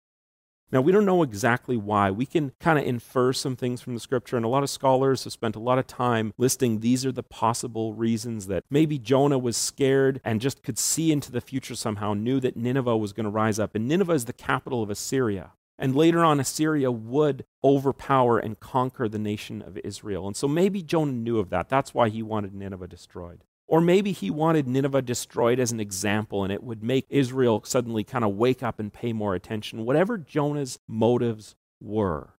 Now, 0.74 0.82
we 0.82 0.92
don't 0.92 1.06
know 1.06 1.22
exactly 1.22 1.78
why. 1.78 2.10
We 2.10 2.26
can 2.26 2.52
kind 2.60 2.80
of 2.80 2.86
infer 2.86 3.32
some 3.32 3.56
things 3.56 3.80
from 3.80 3.94
the 3.94 4.00
scripture, 4.00 4.38
and 4.38 4.44
a 4.44 4.50
lot 4.50 4.64
of 4.64 4.72
scholars 4.72 5.24
have 5.24 5.32
spent 5.32 5.56
a 5.56 5.60
lot 5.60 5.78
of 5.78 5.86
time 5.86 6.34
listing 6.36 6.80
these 6.80 7.06
are 7.06 7.12
the 7.12 7.22
possible 7.22 7.94
reasons 7.94 8.48
that 8.48 8.64
maybe 8.72 8.98
Jonah 8.98 9.38
was 9.38 9.56
scared 9.56 10.20
and 10.26 10.42
just 10.42 10.64
could 10.64 10.80
see 10.80 11.12
into 11.12 11.32
the 11.32 11.42
future 11.42 11.76
somehow, 11.76 12.16
knew 12.16 12.40
that 12.40 12.58
Nineveh 12.58 12.98
was 12.98 13.14
going 13.14 13.26
to 13.26 13.30
rise 13.30 13.60
up. 13.60 13.76
And 13.76 13.88
Nineveh 13.88 14.14
is 14.14 14.26
the 14.26 14.34
capital 14.34 14.82
of 14.82 14.90
Assyria. 14.90 15.52
And 15.78 15.96
later 15.96 16.26
on, 16.26 16.40
Assyria 16.40 16.92
would 16.92 17.46
overpower 17.64 18.40
and 18.40 18.60
conquer 18.60 19.08
the 19.08 19.20
nation 19.20 19.62
of 19.62 19.78
Israel. 19.84 20.26
And 20.26 20.36
so 20.36 20.48
maybe 20.48 20.82
Jonah 20.82 21.12
knew 21.12 21.38
of 21.38 21.52
that. 21.52 21.70
That's 21.70 21.94
why 21.94 22.10
he 22.10 22.24
wanted 22.24 22.56
Nineveh 22.56 22.88
destroyed. 22.88 23.44
Or 23.68 23.82
maybe 23.82 24.12
he 24.12 24.30
wanted 24.30 24.68
Nineveh 24.68 25.02
destroyed 25.02 25.60
as 25.60 25.72
an 25.72 25.80
example 25.80 26.44
and 26.44 26.52
it 26.52 26.64
would 26.64 26.84
make 26.84 27.06
Israel 27.10 27.62
suddenly 27.66 28.04
kind 28.04 28.24
of 28.24 28.36
wake 28.36 28.62
up 28.62 28.80
and 28.80 28.94
pay 28.94 29.14
more 29.14 29.36
attention. 29.36 29.86
Whatever 29.86 30.18
Jonah's 30.18 30.80
motives 30.88 31.56
were, 31.82 32.34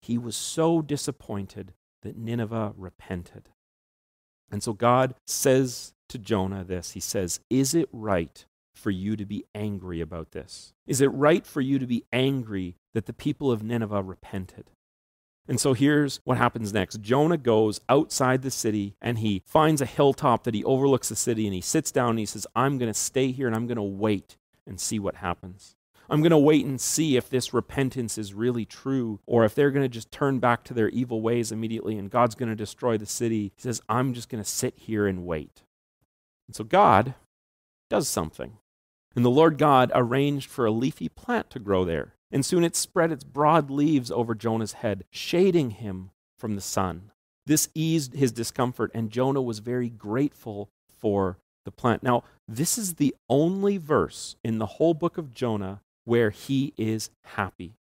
he 0.00 0.18
was 0.18 0.34
so 0.36 0.82
disappointed 0.82 1.74
that 2.02 2.16
Nineveh 2.16 2.74
repented. 2.76 3.50
And 4.50 4.62
so 4.62 4.72
God 4.72 5.14
says 5.26 5.94
to 6.08 6.18
Jonah 6.18 6.64
this 6.64 6.92
He 6.92 7.00
says, 7.00 7.40
Is 7.48 7.74
it 7.74 7.88
right 7.92 8.44
for 8.74 8.90
you 8.90 9.16
to 9.16 9.24
be 9.24 9.44
angry 9.54 10.00
about 10.00 10.32
this? 10.32 10.74
Is 10.86 11.00
it 11.00 11.08
right 11.08 11.46
for 11.46 11.60
you 11.60 11.78
to 11.78 11.86
be 11.86 12.04
angry 12.12 12.76
that 12.94 13.06
the 13.06 13.12
people 13.12 13.50
of 13.50 13.62
Nineveh 13.62 14.02
repented? 14.02 14.70
And 15.48 15.60
so 15.60 15.72
here's 15.72 16.20
what 16.24 16.38
happens 16.38 16.72
next 16.72 17.00
Jonah 17.00 17.36
goes 17.36 17.80
outside 17.88 18.42
the 18.42 18.50
city 18.50 18.96
and 19.00 19.18
he 19.18 19.42
finds 19.44 19.80
a 19.80 19.86
hilltop 19.86 20.44
that 20.44 20.54
he 20.54 20.64
overlooks 20.64 21.08
the 21.08 21.16
city 21.16 21.46
and 21.46 21.54
he 21.54 21.60
sits 21.60 21.90
down 21.90 22.10
and 22.10 22.18
he 22.20 22.26
says, 22.26 22.46
I'm 22.54 22.78
going 22.78 22.92
to 22.92 22.98
stay 22.98 23.32
here 23.32 23.46
and 23.46 23.56
I'm 23.56 23.66
going 23.66 23.76
to 23.76 23.82
wait 23.82 24.36
and 24.66 24.80
see 24.80 24.98
what 24.98 25.16
happens. 25.16 25.76
I'm 26.08 26.20
going 26.20 26.30
to 26.30 26.38
wait 26.38 26.66
and 26.66 26.80
see 26.80 27.16
if 27.16 27.30
this 27.30 27.54
repentance 27.54 28.18
is 28.18 28.34
really 28.34 28.64
true 28.64 29.20
or 29.26 29.44
if 29.44 29.54
they're 29.54 29.70
going 29.70 29.84
to 29.84 29.88
just 29.88 30.12
turn 30.12 30.38
back 30.38 30.62
to 30.64 30.74
their 30.74 30.90
evil 30.90 31.22
ways 31.22 31.50
immediately 31.50 31.96
and 31.96 32.10
God's 32.10 32.34
going 32.34 32.50
to 32.50 32.56
destroy 32.56 32.98
the 32.98 33.06
city. 33.06 33.52
He 33.56 33.62
says, 33.62 33.80
I'm 33.88 34.12
just 34.12 34.28
going 34.28 34.42
to 34.42 34.48
sit 34.48 34.74
here 34.76 35.06
and 35.06 35.24
wait. 35.24 35.62
And 36.46 36.54
so 36.54 36.64
God 36.64 37.14
does 37.88 38.08
something. 38.08 38.58
And 39.16 39.24
the 39.24 39.30
Lord 39.30 39.58
God 39.58 39.90
arranged 39.94 40.50
for 40.50 40.66
a 40.66 40.70
leafy 40.70 41.08
plant 41.08 41.50
to 41.50 41.58
grow 41.58 41.84
there 41.84 42.14
and 42.32 42.44
soon 42.44 42.64
it 42.64 42.74
spread 42.74 43.12
its 43.12 43.22
broad 43.22 43.70
leaves 43.70 44.10
over 44.10 44.34
Jonah's 44.34 44.72
head, 44.74 45.04
shading 45.10 45.72
him 45.72 46.10
from 46.38 46.54
the 46.54 46.60
sun. 46.60 47.12
This 47.46 47.68
eased 47.74 48.14
his 48.14 48.32
discomfort, 48.32 48.90
and 48.94 49.10
Jonah 49.10 49.42
was 49.42 49.58
very 49.58 49.90
grateful 49.90 50.70
for 50.98 51.38
the 51.64 51.70
plant. 51.70 52.02
Now, 52.02 52.24
this 52.48 52.78
is 52.78 52.94
the 52.94 53.14
only 53.28 53.76
verse 53.76 54.36
in 54.42 54.58
the 54.58 54.66
whole 54.66 54.94
book 54.94 55.18
of 55.18 55.34
Jonah 55.34 55.82
where 56.04 56.30
he 56.30 56.72
is 56.76 57.10
happy. 57.24 57.74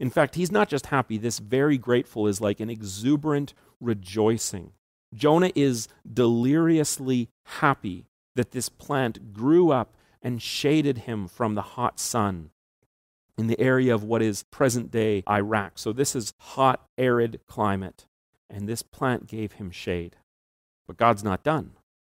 In 0.00 0.10
fact, 0.10 0.34
he's 0.34 0.50
not 0.50 0.68
just 0.68 0.86
happy, 0.86 1.18
this 1.18 1.38
very 1.38 1.78
grateful 1.78 2.26
is 2.26 2.40
like 2.40 2.58
an 2.58 2.70
exuberant 2.70 3.54
rejoicing. 3.80 4.72
Jonah 5.14 5.52
is 5.54 5.86
deliriously 6.10 7.28
happy 7.44 8.06
that 8.34 8.52
this 8.52 8.68
plant 8.68 9.32
grew 9.32 9.70
up 9.70 9.94
and 10.22 10.40
shaded 10.40 10.98
him 10.98 11.28
from 11.28 11.54
the 11.54 11.62
hot 11.62 12.00
sun 12.00 12.50
in 13.42 13.48
the 13.48 13.60
area 13.60 13.92
of 13.92 14.04
what 14.04 14.22
is 14.22 14.44
present 14.44 14.88
day 14.92 15.24
Iraq. 15.28 15.72
So 15.74 15.92
this 15.92 16.14
is 16.14 16.32
hot, 16.38 16.86
arid 16.96 17.40
climate. 17.48 18.06
And 18.48 18.68
this 18.68 18.82
plant 18.82 19.26
gave 19.26 19.54
him 19.54 19.72
shade. 19.72 20.14
But 20.86 20.96
God's 20.96 21.24
not 21.24 21.42
done. 21.42 21.72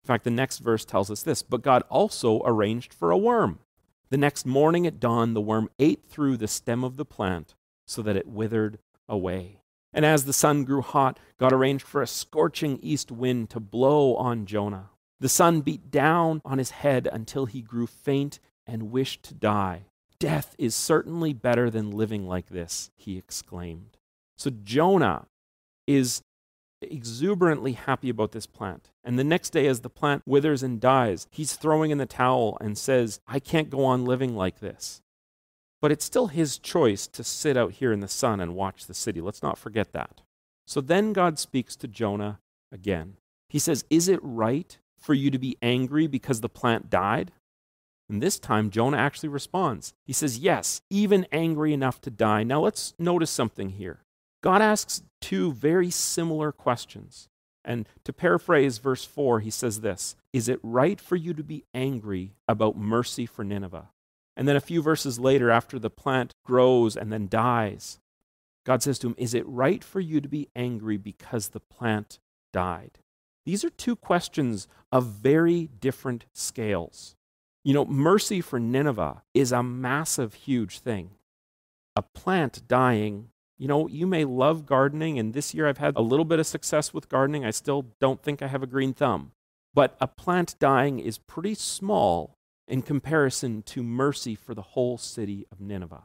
In 0.03 0.07
fact, 0.07 0.25
the 0.25 0.31
next 0.31 0.59
verse 0.59 0.83
tells 0.83 1.09
us 1.09 1.23
this 1.23 1.41
But 1.41 1.61
God 1.61 1.83
also 1.89 2.41
arranged 2.43 2.93
for 2.93 3.09
a 3.09 3.17
worm. 3.17 3.59
The 4.09 4.17
next 4.17 4.45
morning 4.45 4.85
at 4.85 4.99
dawn, 4.99 5.33
the 5.33 5.39
worm 5.39 5.69
ate 5.79 6.03
through 6.09 6.35
the 6.35 6.47
stem 6.47 6.83
of 6.83 6.97
the 6.97 7.05
plant 7.05 7.55
so 7.87 8.01
that 8.01 8.17
it 8.17 8.27
withered 8.27 8.79
away. 9.07 9.61
And 9.93 10.05
as 10.05 10.25
the 10.25 10.33
sun 10.33 10.65
grew 10.65 10.81
hot, 10.81 11.21
God 11.39 11.53
arranged 11.53 11.87
for 11.87 12.01
a 12.01 12.07
scorching 12.07 12.79
east 12.81 13.13
wind 13.13 13.49
to 13.51 13.61
blow 13.61 14.17
on 14.17 14.45
Jonah. 14.45 14.89
The 15.21 15.29
sun 15.29 15.61
beat 15.61 15.89
down 15.89 16.41
on 16.43 16.57
his 16.57 16.71
head 16.71 17.07
until 17.09 17.45
he 17.45 17.61
grew 17.61 17.87
faint 17.87 18.41
and 18.67 18.91
wished 18.91 19.23
to 19.23 19.33
die. 19.33 19.85
Death 20.23 20.55
is 20.57 20.73
certainly 20.73 21.33
better 21.33 21.69
than 21.69 21.91
living 21.91 22.25
like 22.25 22.47
this, 22.47 22.91
he 22.95 23.17
exclaimed. 23.17 23.97
So 24.37 24.51
Jonah 24.51 25.27
is 25.85 26.21
exuberantly 26.81 27.73
happy 27.73 28.07
about 28.07 28.31
this 28.31 28.47
plant. 28.47 28.89
And 29.03 29.19
the 29.19 29.25
next 29.25 29.49
day, 29.49 29.67
as 29.67 29.81
the 29.81 29.89
plant 29.89 30.23
withers 30.25 30.63
and 30.63 30.79
dies, 30.79 31.27
he's 31.29 31.57
throwing 31.57 31.91
in 31.91 31.97
the 31.97 32.05
towel 32.05 32.57
and 32.61 32.77
says, 32.77 33.19
I 33.27 33.39
can't 33.39 33.69
go 33.69 33.83
on 33.83 34.05
living 34.05 34.33
like 34.33 34.61
this. 34.61 35.01
But 35.81 35.91
it's 35.91 36.05
still 36.05 36.27
his 36.27 36.57
choice 36.57 37.05
to 37.07 37.21
sit 37.21 37.57
out 37.57 37.73
here 37.73 37.91
in 37.91 37.99
the 37.99 38.07
sun 38.07 38.39
and 38.39 38.55
watch 38.55 38.85
the 38.85 38.93
city. 38.93 39.19
Let's 39.19 39.43
not 39.43 39.57
forget 39.57 39.91
that. 39.91 40.21
So 40.65 40.79
then 40.79 41.11
God 41.11 41.37
speaks 41.37 41.75
to 41.75 41.87
Jonah 41.89 42.39
again. 42.71 43.17
He 43.49 43.59
says, 43.59 43.83
Is 43.89 44.07
it 44.07 44.21
right 44.23 44.77
for 44.97 45.13
you 45.13 45.29
to 45.31 45.37
be 45.37 45.57
angry 45.61 46.07
because 46.07 46.39
the 46.39 46.47
plant 46.47 46.89
died? 46.89 47.33
And 48.13 48.21
this 48.21 48.37
time, 48.37 48.69
Jonah 48.69 48.97
actually 48.97 49.29
responds. 49.29 49.95
He 50.05 50.13
says, 50.13 50.37
Yes, 50.37 50.81
even 50.91 51.25
angry 51.31 51.73
enough 51.73 51.99
to 52.01 52.11
die. 52.11 52.43
Now 52.43 52.59
let's 52.59 52.93
notice 52.99 53.31
something 53.31 53.71
here. 53.71 54.03
God 54.43 54.61
asks 54.61 55.01
two 55.19 55.51
very 55.51 55.89
similar 55.89 56.51
questions. 56.51 57.27
And 57.65 57.89
to 58.03 58.13
paraphrase 58.13 58.77
verse 58.77 59.03
4, 59.03 59.39
he 59.39 59.49
says 59.49 59.81
this 59.81 60.15
Is 60.31 60.47
it 60.47 60.59
right 60.61 61.01
for 61.01 61.15
you 61.15 61.33
to 61.33 61.43
be 61.43 61.65
angry 61.73 62.35
about 62.47 62.77
mercy 62.77 63.25
for 63.25 63.43
Nineveh? 63.43 63.89
And 64.37 64.47
then 64.47 64.55
a 64.55 64.61
few 64.61 64.83
verses 64.83 65.19
later, 65.19 65.49
after 65.49 65.79
the 65.79 65.89
plant 65.89 66.35
grows 66.45 66.95
and 66.95 67.11
then 67.11 67.27
dies, 67.27 67.97
God 68.63 68.83
says 68.83 68.99
to 68.99 69.07
him, 69.07 69.15
Is 69.17 69.33
it 69.33 69.47
right 69.47 69.83
for 69.83 69.99
you 69.99 70.21
to 70.21 70.29
be 70.29 70.49
angry 70.55 70.97
because 70.97 71.49
the 71.49 71.59
plant 71.59 72.19
died? 72.51 72.99
These 73.43 73.65
are 73.65 73.71
two 73.71 73.95
questions 73.95 74.67
of 74.91 75.07
very 75.07 75.67
different 75.79 76.25
scales. 76.31 77.15
You 77.63 77.73
know, 77.73 77.85
mercy 77.85 78.41
for 78.41 78.59
Nineveh 78.59 79.23
is 79.33 79.51
a 79.51 79.63
massive, 79.63 80.33
huge 80.33 80.79
thing. 80.79 81.11
A 81.95 82.01
plant 82.01 82.67
dying, 82.67 83.29
you 83.57 83.67
know, 83.67 83.87
you 83.87 84.05
may 84.05 84.25
love 84.25 84.65
gardening, 84.65 85.17
and 85.17 85.33
this 85.33 85.53
year 85.53 85.67
I've 85.67 85.77
had 85.77 85.95
a 85.95 86.01
little 86.01 86.25
bit 86.25 86.39
of 86.39 86.47
success 86.47 86.93
with 86.93 87.07
gardening. 87.07 87.45
I 87.45 87.51
still 87.51 87.85
don't 88.01 88.21
think 88.21 88.41
I 88.41 88.47
have 88.47 88.63
a 88.63 88.67
green 88.67 88.93
thumb. 88.93 89.31
But 89.73 89.95
a 90.01 90.07
plant 90.07 90.55
dying 90.59 90.99
is 90.99 91.17
pretty 91.17 91.55
small 91.55 92.35
in 92.67 92.81
comparison 92.81 93.61
to 93.63 93.81
mercy 93.81 94.35
for 94.35 94.53
the 94.53 94.61
whole 94.61 94.97
city 94.97 95.45
of 95.51 95.61
Nineveh. 95.61 96.03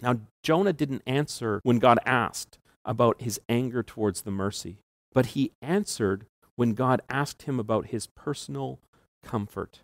Now, 0.00 0.20
Jonah 0.42 0.72
didn't 0.72 1.02
answer 1.06 1.60
when 1.62 1.78
God 1.78 1.98
asked 2.04 2.58
about 2.84 3.22
his 3.22 3.40
anger 3.48 3.82
towards 3.82 4.22
the 4.22 4.30
mercy, 4.30 4.78
but 5.12 5.26
he 5.26 5.52
answered 5.62 6.26
when 6.56 6.74
God 6.74 7.00
asked 7.08 7.42
him 7.42 7.58
about 7.58 7.86
his 7.86 8.06
personal 8.06 8.80
comfort. 9.22 9.80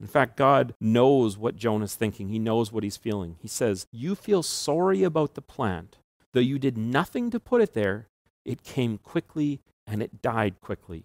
In 0.00 0.06
fact, 0.06 0.36
God 0.36 0.74
knows 0.80 1.36
what 1.36 1.56
Jonah's 1.56 1.96
thinking. 1.96 2.28
He 2.28 2.38
knows 2.38 2.70
what 2.70 2.84
he's 2.84 2.96
feeling. 2.96 3.36
He 3.40 3.48
says, 3.48 3.86
You 3.90 4.14
feel 4.14 4.42
sorry 4.42 5.02
about 5.02 5.34
the 5.34 5.42
plant. 5.42 5.98
Though 6.32 6.40
you 6.40 6.58
did 6.58 6.78
nothing 6.78 7.30
to 7.30 7.40
put 7.40 7.62
it 7.62 7.74
there, 7.74 8.06
it 8.44 8.62
came 8.62 8.98
quickly 8.98 9.60
and 9.86 10.02
it 10.02 10.22
died 10.22 10.60
quickly. 10.60 11.04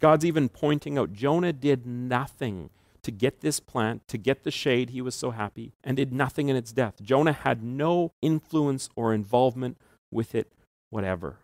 God's 0.00 0.24
even 0.24 0.48
pointing 0.48 0.96
out 0.98 1.12
Jonah 1.12 1.52
did 1.52 1.86
nothing 1.86 2.70
to 3.02 3.10
get 3.10 3.40
this 3.40 3.60
plant, 3.60 4.06
to 4.08 4.18
get 4.18 4.44
the 4.44 4.50
shade. 4.50 4.90
He 4.90 5.02
was 5.02 5.14
so 5.14 5.30
happy, 5.30 5.72
and 5.82 5.96
did 5.96 6.12
nothing 6.12 6.48
in 6.48 6.56
its 6.56 6.72
death. 6.72 7.02
Jonah 7.02 7.32
had 7.32 7.62
no 7.62 8.12
influence 8.22 8.88
or 8.94 9.12
involvement 9.14 9.78
with 10.10 10.34
it, 10.34 10.52
whatever. 10.90 11.38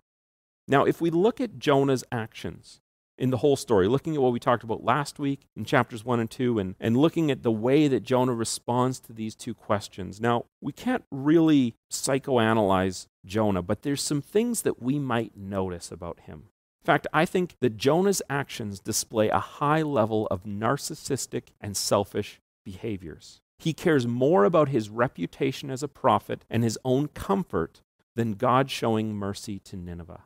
Now, 0.69 0.85
if 0.85 1.01
we 1.01 1.11
look 1.11 1.41
at 1.41 1.59
Jonah's 1.59 2.05
actions 2.13 2.81
in 3.19 3.31
the 3.31 3.39
whole 3.39 3.57
story, 3.57 3.89
looking 3.89 4.15
at 4.15 4.21
what 4.21 4.33
we 4.33 4.39
talked 4.39 4.65
about 4.65 4.85
last 4.85 5.19
week 5.19 5.47
in 5.57 5.65
chapters 5.65 6.05
1 6.05 6.21
and 6.21 6.31
2, 6.31 6.59
and, 6.59 6.75
and 6.79 6.97
looking 6.97 7.31
at 7.31 7.43
the 7.43 7.53
way 7.53 7.89
that 7.89 8.03
Jonah 8.03 8.35
responds 8.35 9.01
to 9.01 9.13
these 9.13 9.35
two 9.35 9.55
questions. 9.55 10.21
Now, 10.21 10.47
we 10.61 10.73
can't 10.73 11.05
really 11.11 11.75
psychoanalyze 11.91 13.07
Jonah, 13.25 13.63
but 13.63 13.83
there's 13.83 14.03
some 14.03 14.23
things 14.23 14.63
that 14.63 14.83
we 14.83 14.99
might 14.99 15.37
notice 15.37 15.91
about 15.91 16.21
him. 16.21 16.49
In 16.83 16.87
fact, 16.87 17.07
I 17.13 17.25
think 17.25 17.57
that 17.61 17.77
Jonah's 17.77 18.23
actions 18.31 18.79
display 18.79 19.29
a 19.29 19.41
high 19.41 19.83
level 19.83 20.29
of 20.29 20.45
narcissistic 20.45 21.49
and 21.61 21.77
selfish 21.77 22.41
behaviors. 22.65 23.41
He 23.59 23.73
cares 23.73 24.07
more 24.07 24.45
about 24.45 24.69
his 24.69 24.91
reputation 24.91 25.71
as 25.71 25.83
a 25.83 25.89
prophet 25.89 26.45
and 26.51 26.63
his 26.63 26.79
own 26.85 27.09
comfort 27.09 27.81
than 28.15 28.35
God 28.35 28.71
showing 28.71 29.15
mercy 29.15 29.59
to 29.61 29.77
Nineveh. 29.77 30.25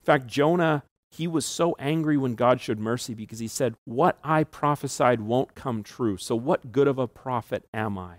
In 0.00 0.04
fact, 0.04 0.26
Jonah, 0.26 0.84
he 1.16 1.26
was 1.26 1.46
so 1.46 1.74
angry 1.78 2.18
when 2.18 2.34
God 2.34 2.60
showed 2.60 2.78
mercy 2.78 3.14
because 3.14 3.38
he 3.38 3.48
said, 3.48 3.74
What 3.86 4.18
I 4.22 4.44
prophesied 4.44 5.22
won't 5.22 5.54
come 5.54 5.82
true, 5.82 6.18
so 6.18 6.36
what 6.36 6.72
good 6.72 6.86
of 6.86 6.98
a 6.98 7.08
prophet 7.08 7.66
am 7.72 7.96
I? 7.96 8.16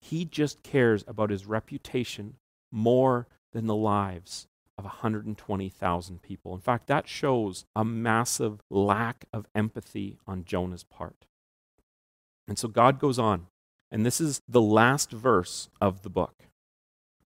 He 0.00 0.24
just 0.24 0.64
cares 0.64 1.04
about 1.06 1.30
his 1.30 1.46
reputation 1.46 2.34
more 2.72 3.28
than 3.52 3.68
the 3.68 3.76
lives 3.76 4.48
of 4.76 4.84
120,000 4.84 6.20
people. 6.20 6.52
In 6.52 6.60
fact, 6.60 6.88
that 6.88 7.06
shows 7.06 7.64
a 7.76 7.84
massive 7.84 8.60
lack 8.70 9.26
of 9.32 9.46
empathy 9.54 10.18
on 10.26 10.44
Jonah's 10.44 10.84
part. 10.84 11.26
And 12.48 12.58
so 12.58 12.66
God 12.66 12.98
goes 12.98 13.20
on, 13.20 13.46
and 13.88 14.04
this 14.04 14.20
is 14.20 14.42
the 14.48 14.60
last 14.60 15.12
verse 15.12 15.68
of 15.80 16.02
the 16.02 16.10
book. 16.10 16.42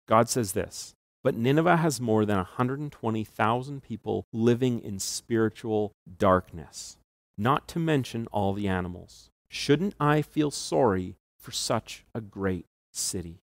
God 0.08 0.28
says 0.28 0.52
this 0.52 0.96
But 1.24 1.34
Nineveh 1.34 1.78
has 1.78 2.00
more 2.00 2.24
than 2.24 2.36
120,000 2.36 3.82
people 3.82 4.24
living 4.32 4.80
in 4.80 4.98
spiritual 4.98 5.92
darkness, 6.18 6.96
not 7.36 7.66
to 7.68 7.78
mention 7.78 8.28
all 8.32 8.52
the 8.52 8.68
animals. 8.68 9.30
Shouldn't 9.48 9.94
I 9.98 10.22
feel 10.22 10.50
sorry 10.50 11.16
for 11.38 11.50
such 11.50 12.04
a 12.14 12.20
great 12.20 12.66
city? 12.92 13.40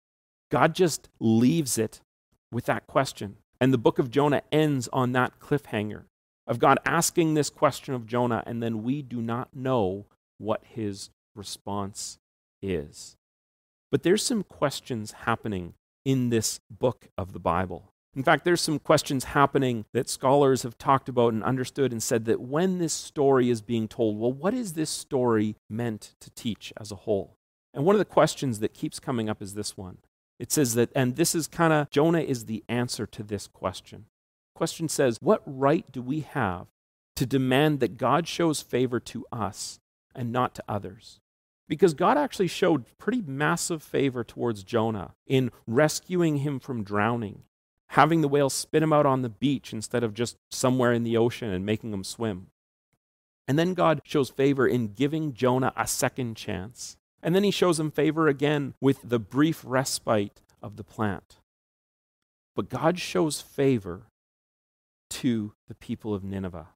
God 0.51 0.75
just 0.75 1.09
leaves 1.21 1.79
it 1.79 2.01
with 2.51 2.65
that 2.67 2.87
question. 2.87 3.37
And 3.61 3.73
the 3.73 3.79
book 3.79 3.99
of 3.99 4.11
Jonah 4.11 4.43
ends 4.51 4.89
on 4.93 5.13
that 5.13 5.39
cliffhanger 5.39 6.05
of 6.47 6.59
God 6.59 6.79
asking 6.85 7.35
this 7.35 7.51
question 7.51 7.95
of 7.95 8.07
Jonah, 8.07 8.43
and 8.47 8.63
then 8.63 8.83
we 8.83 9.03
do 9.03 9.23
not 9.23 9.55
know 9.55 10.07
what 10.39 10.63
his 10.65 11.11
response 11.37 12.19
is. 12.63 13.17
But 13.93 14.03
there's 14.03 14.25
some 14.25 14.43
questions 14.43 15.13
happening 15.13 15.75
in 16.05 16.31
this 16.31 16.61
book 16.71 17.09
of 17.17 17.33
the 17.33 17.39
Bible. 17.39 17.93
In 18.15 18.25
fact, 18.25 18.45
there's 18.45 18.61
some 18.61 18.81
questions 18.81 19.25
happening 19.25 19.85
that 19.93 20.09
scholars 20.09 20.63
have 20.65 20.77
talked 20.77 21.09
about 21.09 21.33
and 21.33 21.45
understood 21.45 21.93
and 21.93 22.03
said 22.03 22.25
that 22.25 22.41
when 22.41 22.79
this 22.79 22.93
story 22.93 23.51
is 23.51 23.63
being 23.63 23.87
told, 23.87 24.19
well, 24.19 24.33
what 24.33 24.53
is 24.53 24.73
this 24.73 24.91
story 24.91 25.57
meant 25.69 26.15
to 26.21 26.31
teach 26.31 26.73
as 26.81 26.91
a 26.91 26.97
whole? 26.97 27.37
And 27.73 27.85
one 27.85 27.95
of 27.95 28.01
the 28.01 28.05
questions 28.05 28.59
that 28.59 28.75
keeps 28.75 28.99
coming 28.99 29.29
up 29.31 29.41
is 29.41 29.55
this 29.55 29.77
one 29.77 29.99
it 30.41 30.51
says 30.51 30.75
that, 30.75 30.91
and 30.97 31.17
this 31.17 31.35
is 31.35 31.47
kind 31.47 31.73
of, 31.73 31.91
Jonah 31.91 32.23
is 32.23 32.47
the 32.47 32.65
answer 32.67 33.07
to 33.07 33.23
this 33.23 33.47
question. 33.47 34.07
Question 34.55 34.89
says, 34.89 35.19
What 35.21 35.43
right 35.45 35.85
do 35.93 36.01
we 36.01 36.21
have 36.21 36.69
to 37.17 37.27
demand 37.27 37.79
that 37.81 37.99
God 37.99 38.27
shows 38.27 38.63
favor 38.63 38.99
to 39.01 39.27
us 39.31 39.79
and 40.15 40.33
not 40.33 40.55
to 40.55 40.65
others? 40.67 41.21
Because 41.71 41.95
God 41.95 42.19
actually 42.19 42.49
showed 42.49 42.85
pretty 42.99 43.23
massive 43.23 43.81
favor 43.81 44.25
towards 44.25 44.65
Jonah 44.65 45.15
in 45.27 45.53
rescuing 45.69 46.39
him 46.39 46.59
from 46.59 46.83
drowning, 46.83 47.45
having 47.91 48.21
the 48.21 48.29
whale 48.29 48.51
spit 48.51 48.83
him 48.83 48.93
out 48.93 49.07
on 49.07 49.23
the 49.23 49.29
beach 49.29 49.73
instead 49.73 50.03
of 50.03 50.13
just 50.13 50.37
somewhere 50.51 50.93
in 50.93 51.05
the 51.05 51.17
ocean 51.17 51.51
and 51.51 51.65
making 51.65 51.93
him 51.93 52.03
swim. 52.03 52.49
And 53.47 53.57
then 53.57 53.75
God 53.75 54.03
shows 54.05 54.31
favor 54.31 54.67
in 54.67 54.95
giving 54.95 55.33
Jonah 55.33 55.73
a 55.77 55.87
second 55.87 56.37
chance 56.37 56.97
and 57.23 57.35
then 57.35 57.45
he 57.45 57.51
shows 57.51 57.79
him 57.79 57.91
favor 57.91 58.29
again 58.29 58.75
with 58.81 58.99
the 59.05 59.19
brief 59.19 59.63
respite 59.65 60.43
of 60.63 60.77
the 60.77 60.85
plant. 60.85 61.37
But 62.57 62.69
God 62.69 62.99
shows 62.99 63.41
favor 63.41 64.09
to 65.11 65.53
the 65.69 65.75
people 65.75 66.15
of 66.15 66.25
Nineveh. 66.25 66.69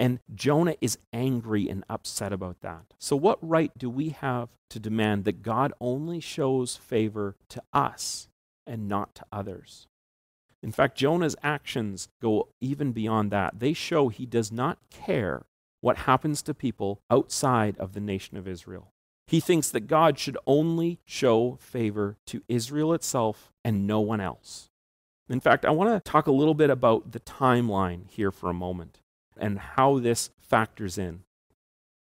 And 0.00 0.20
Jonah 0.34 0.76
is 0.80 0.96
angry 1.12 1.68
and 1.68 1.84
upset 1.90 2.32
about 2.32 2.62
that. 2.62 2.94
So, 2.98 3.16
what 3.16 3.38
right 3.46 3.70
do 3.76 3.90
we 3.90 4.08
have 4.08 4.48
to 4.70 4.80
demand 4.80 5.24
that 5.24 5.42
God 5.42 5.74
only 5.78 6.20
shows 6.20 6.74
favor 6.74 7.36
to 7.50 7.62
us 7.74 8.26
and 8.66 8.88
not 8.88 9.14
to 9.16 9.26
others? 9.30 9.88
In 10.62 10.72
fact, 10.72 10.96
Jonah's 10.96 11.36
actions 11.42 12.08
go 12.22 12.48
even 12.62 12.92
beyond 12.92 13.30
that. 13.30 13.60
They 13.60 13.74
show 13.74 14.08
he 14.08 14.24
does 14.24 14.50
not 14.50 14.78
care 14.88 15.44
what 15.82 15.98
happens 15.98 16.40
to 16.42 16.54
people 16.54 17.02
outside 17.10 17.76
of 17.76 17.92
the 17.92 18.00
nation 18.00 18.38
of 18.38 18.48
Israel. 18.48 18.92
He 19.26 19.38
thinks 19.38 19.68
that 19.68 19.80
God 19.80 20.18
should 20.18 20.38
only 20.46 20.98
show 21.04 21.58
favor 21.60 22.16
to 22.26 22.42
Israel 22.48 22.94
itself 22.94 23.52
and 23.62 23.86
no 23.86 24.00
one 24.00 24.20
else. 24.22 24.70
In 25.28 25.40
fact, 25.40 25.66
I 25.66 25.70
want 25.70 25.90
to 25.90 26.10
talk 26.10 26.26
a 26.26 26.32
little 26.32 26.54
bit 26.54 26.70
about 26.70 27.12
the 27.12 27.20
timeline 27.20 28.08
here 28.08 28.30
for 28.30 28.48
a 28.48 28.54
moment 28.54 28.99
and 29.40 29.58
how 29.58 29.98
this 29.98 30.30
factors 30.40 30.98
in. 30.98 31.24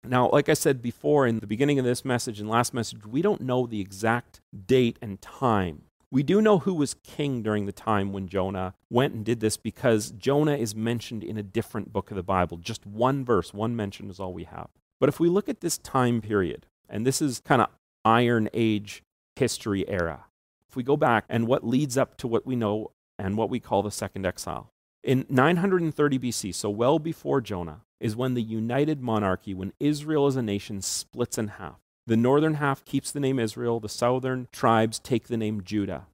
Now, 0.06 0.30
like 0.30 0.50
I 0.50 0.54
said 0.54 0.82
before 0.82 1.26
in 1.26 1.40
the 1.40 1.48
beginning 1.48 1.80
of 1.80 1.86
this 1.86 2.04
message 2.04 2.40
and 2.40 2.50
last 2.50 2.74
message, 2.74 3.06
we 3.06 3.22
don't 3.22 3.42
know 3.42 3.66
the 3.66 3.80
exact 3.80 4.42
date 4.66 5.00
and 5.02 5.22
time. 5.22 5.84
We 6.12 6.24
do 6.24 6.42
know 6.42 6.60
who 6.60 6.74
was 6.74 6.94
king 7.04 7.42
during 7.42 7.66
the 7.66 7.72
time 7.72 8.14
when 8.14 8.28
Jonah 8.28 8.76
went 8.90 9.14
and 9.14 9.26
did 9.26 9.40
this 9.40 9.58
because 9.58 10.12
Jonah 10.12 10.58
is 10.58 10.76
mentioned 10.76 11.24
in 11.24 11.38
a 11.38 11.44
different 11.44 11.92
book 11.92 12.12
of 12.12 12.18
the 12.18 12.22
Bible. 12.22 12.58
Just 12.58 12.86
one 12.86 13.26
verse, 13.26 13.54
one 13.54 13.76
mention 13.76 14.10
is 14.10 14.20
all 14.20 14.34
we 14.34 14.44
have. 14.44 14.68
But 15.00 15.10
if 15.10 15.20
we 15.20 15.30
look 15.30 15.50
at 15.50 15.62
this 15.62 15.78
time 15.78 16.22
period, 16.22 16.68
and 16.88 17.08
this 17.08 17.22
is 17.22 17.40
kind 17.40 17.62
of 17.62 17.70
Iron 18.06 18.50
Age 18.54 19.04
history 19.36 19.88
era, 19.90 20.26
if 20.70 20.76
we 20.76 20.84
go 20.84 20.98
back 20.98 21.26
and 21.30 21.48
what 21.48 21.66
leads 21.66 21.98
up 21.98 22.18
to 22.18 22.28
what 22.28 22.46
we 22.46 22.56
know 22.56 22.92
and 23.18 23.38
what 23.38 23.50
we 23.50 23.60
call 23.60 23.82
the 23.82 23.92
Second 23.92 24.26
Exile. 24.26 24.73
In 25.04 25.26
930 25.30 26.18
BC, 26.18 26.56
so 26.56 26.70
well 26.70 26.98
before 26.98 27.42
Jonah, 27.42 27.82
is 28.00 28.16
when 28.16 28.34
the 28.34 28.42
united 28.42 29.02
monarchy, 29.02 29.54
when 29.54 29.74
Israel 29.80 30.28
as 30.28 30.38
a 30.38 30.42
nation 30.42 30.82
splits 30.82 31.38
in 31.38 31.50
half. 31.50 31.80
The 32.08 32.18
northern 32.18 32.56
half 32.56 32.84
keeps 32.86 33.12
the 33.12 33.20
name 33.20 33.40
Israel, 33.40 33.80
the 33.80 33.90
southern 33.90 34.48
tribes 34.52 35.00
take 35.00 35.28
the 35.28 35.38
name 35.38 35.64
Judah. 35.64 36.08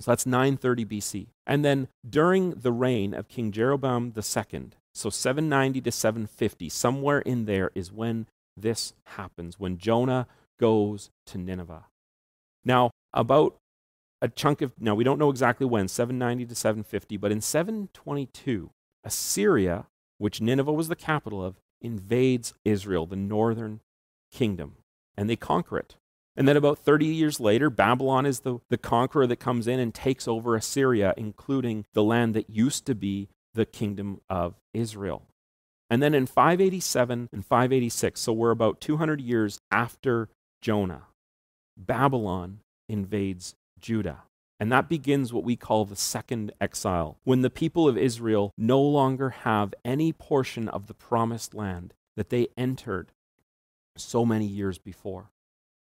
So 0.00 0.10
that's 0.10 0.26
930 0.26 0.84
BC. 0.84 1.26
And 1.46 1.64
then 1.64 1.88
during 2.08 2.50
the 2.50 2.72
reign 2.72 3.14
of 3.14 3.28
King 3.28 3.50
Jeroboam 3.50 4.12
II, 4.16 4.70
so 4.94 5.10
790 5.10 5.80
to 5.82 5.92
750, 5.92 6.68
somewhere 6.68 7.20
in 7.20 7.46
there 7.46 7.70
is 7.74 7.92
when 7.92 8.26
this 8.56 8.92
happens, 9.04 9.58
when 9.58 9.78
Jonah 9.78 10.26
goes 10.58 11.10
to 11.26 11.38
Nineveh. 11.38 11.86
Now, 12.64 12.90
about 13.12 13.56
a 14.20 14.28
chunk 14.28 14.62
of, 14.62 14.72
now 14.78 14.94
we 14.94 15.04
don't 15.04 15.18
know 15.18 15.30
exactly 15.30 15.66
when, 15.66 15.88
790 15.88 16.46
to 16.46 16.54
750, 16.54 17.16
but 17.16 17.32
in 17.32 17.40
722, 17.40 18.70
Assyria, 19.04 19.86
which 20.18 20.40
Nineveh 20.40 20.72
was 20.72 20.88
the 20.88 20.96
capital 20.96 21.44
of, 21.44 21.56
invades 21.80 22.54
Israel, 22.64 23.06
the 23.06 23.16
northern 23.16 23.80
kingdom, 24.32 24.76
and 25.16 25.30
they 25.30 25.36
conquer 25.36 25.78
it. 25.78 25.96
And 26.36 26.46
then 26.46 26.56
about 26.56 26.78
30 26.78 27.06
years 27.06 27.40
later, 27.40 27.68
Babylon 27.68 28.24
is 28.24 28.40
the, 28.40 28.58
the 28.70 28.78
conqueror 28.78 29.26
that 29.26 29.36
comes 29.40 29.66
in 29.66 29.80
and 29.80 29.92
takes 29.92 30.28
over 30.28 30.54
Assyria, 30.54 31.14
including 31.16 31.84
the 31.94 32.02
land 32.02 32.34
that 32.34 32.48
used 32.48 32.86
to 32.86 32.94
be 32.94 33.28
the 33.54 33.66
kingdom 33.66 34.20
of 34.30 34.54
Israel. 34.72 35.26
And 35.90 36.02
then 36.02 36.14
in 36.14 36.26
587 36.26 37.30
and 37.32 37.44
586, 37.44 38.20
so 38.20 38.32
we're 38.32 38.50
about 38.50 38.80
200 38.80 39.20
years 39.20 39.58
after 39.70 40.28
Jonah, 40.60 41.06
Babylon 41.76 42.60
invades 42.88 43.54
Judah. 43.80 44.22
And 44.60 44.72
that 44.72 44.88
begins 44.88 45.32
what 45.32 45.44
we 45.44 45.54
call 45.54 45.84
the 45.84 45.94
second 45.94 46.52
exile, 46.60 47.18
when 47.22 47.42
the 47.42 47.50
people 47.50 47.88
of 47.88 47.96
Israel 47.96 48.52
no 48.58 48.80
longer 48.80 49.30
have 49.30 49.72
any 49.84 50.12
portion 50.12 50.68
of 50.68 50.88
the 50.88 50.94
promised 50.94 51.54
land 51.54 51.94
that 52.16 52.30
they 52.30 52.48
entered 52.56 53.12
so 53.96 54.24
many 54.24 54.46
years 54.46 54.78
before. 54.78 55.30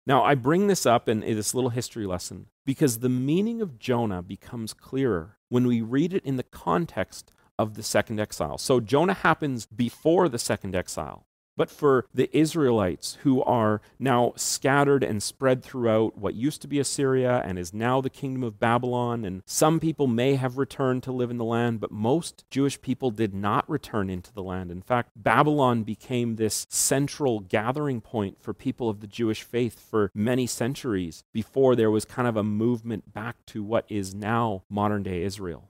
Now, 0.05 0.23
I 0.23 0.35
bring 0.35 0.67
this 0.67 0.85
up 0.85 1.07
in 1.07 1.21
this 1.21 1.53
little 1.53 1.69
history 1.69 2.05
lesson 2.05 2.47
because 2.65 2.99
the 2.99 3.09
meaning 3.09 3.61
of 3.61 3.79
Jonah 3.79 4.21
becomes 4.21 4.73
clearer 4.73 5.37
when 5.49 5.67
we 5.67 5.81
read 5.81 6.13
it 6.13 6.25
in 6.25 6.37
the 6.37 6.43
context 6.43 7.31
of 7.59 7.75
the 7.75 7.83
second 7.83 8.19
exile. 8.19 8.57
So, 8.57 8.79
Jonah 8.79 9.13
happens 9.13 9.65
before 9.67 10.27
the 10.27 10.39
second 10.39 10.75
exile. 10.75 11.27
But 11.55 11.69
for 11.69 12.05
the 12.13 12.35
Israelites 12.35 13.19
who 13.21 13.43
are 13.43 13.81
now 13.99 14.33
scattered 14.35 15.03
and 15.03 15.21
spread 15.21 15.63
throughout 15.63 16.17
what 16.17 16.33
used 16.33 16.61
to 16.63 16.67
be 16.67 16.79
Assyria 16.79 17.43
and 17.45 17.59
is 17.59 17.73
now 17.73 18.01
the 18.01 18.09
kingdom 18.09 18.43
of 18.43 18.59
Babylon, 18.59 19.23
and 19.23 19.43
some 19.45 19.79
people 19.79 20.07
may 20.07 20.35
have 20.35 20.57
returned 20.57 21.03
to 21.03 21.11
live 21.11 21.29
in 21.29 21.37
the 21.37 21.45
land, 21.45 21.79
but 21.79 21.91
most 21.91 22.43
Jewish 22.49 22.81
people 22.81 23.11
did 23.11 23.35
not 23.35 23.69
return 23.69 24.09
into 24.09 24.33
the 24.33 24.41
land. 24.41 24.71
In 24.71 24.81
fact, 24.81 25.11
Babylon 25.15 25.83
became 25.83 26.35
this 26.35 26.65
central 26.69 27.39
gathering 27.39 28.01
point 28.01 28.41
for 28.41 28.53
people 28.53 28.89
of 28.89 28.99
the 28.99 29.07
Jewish 29.07 29.43
faith 29.43 29.79
for 29.79 30.09
many 30.15 30.47
centuries 30.47 31.23
before 31.33 31.75
there 31.75 31.91
was 31.91 32.05
kind 32.05 32.27
of 32.27 32.35
a 32.35 32.43
movement 32.43 33.13
back 33.13 33.37
to 33.47 33.63
what 33.63 33.85
is 33.89 34.15
now 34.15 34.63
modern 34.69 35.03
day 35.03 35.21
Israel, 35.21 35.69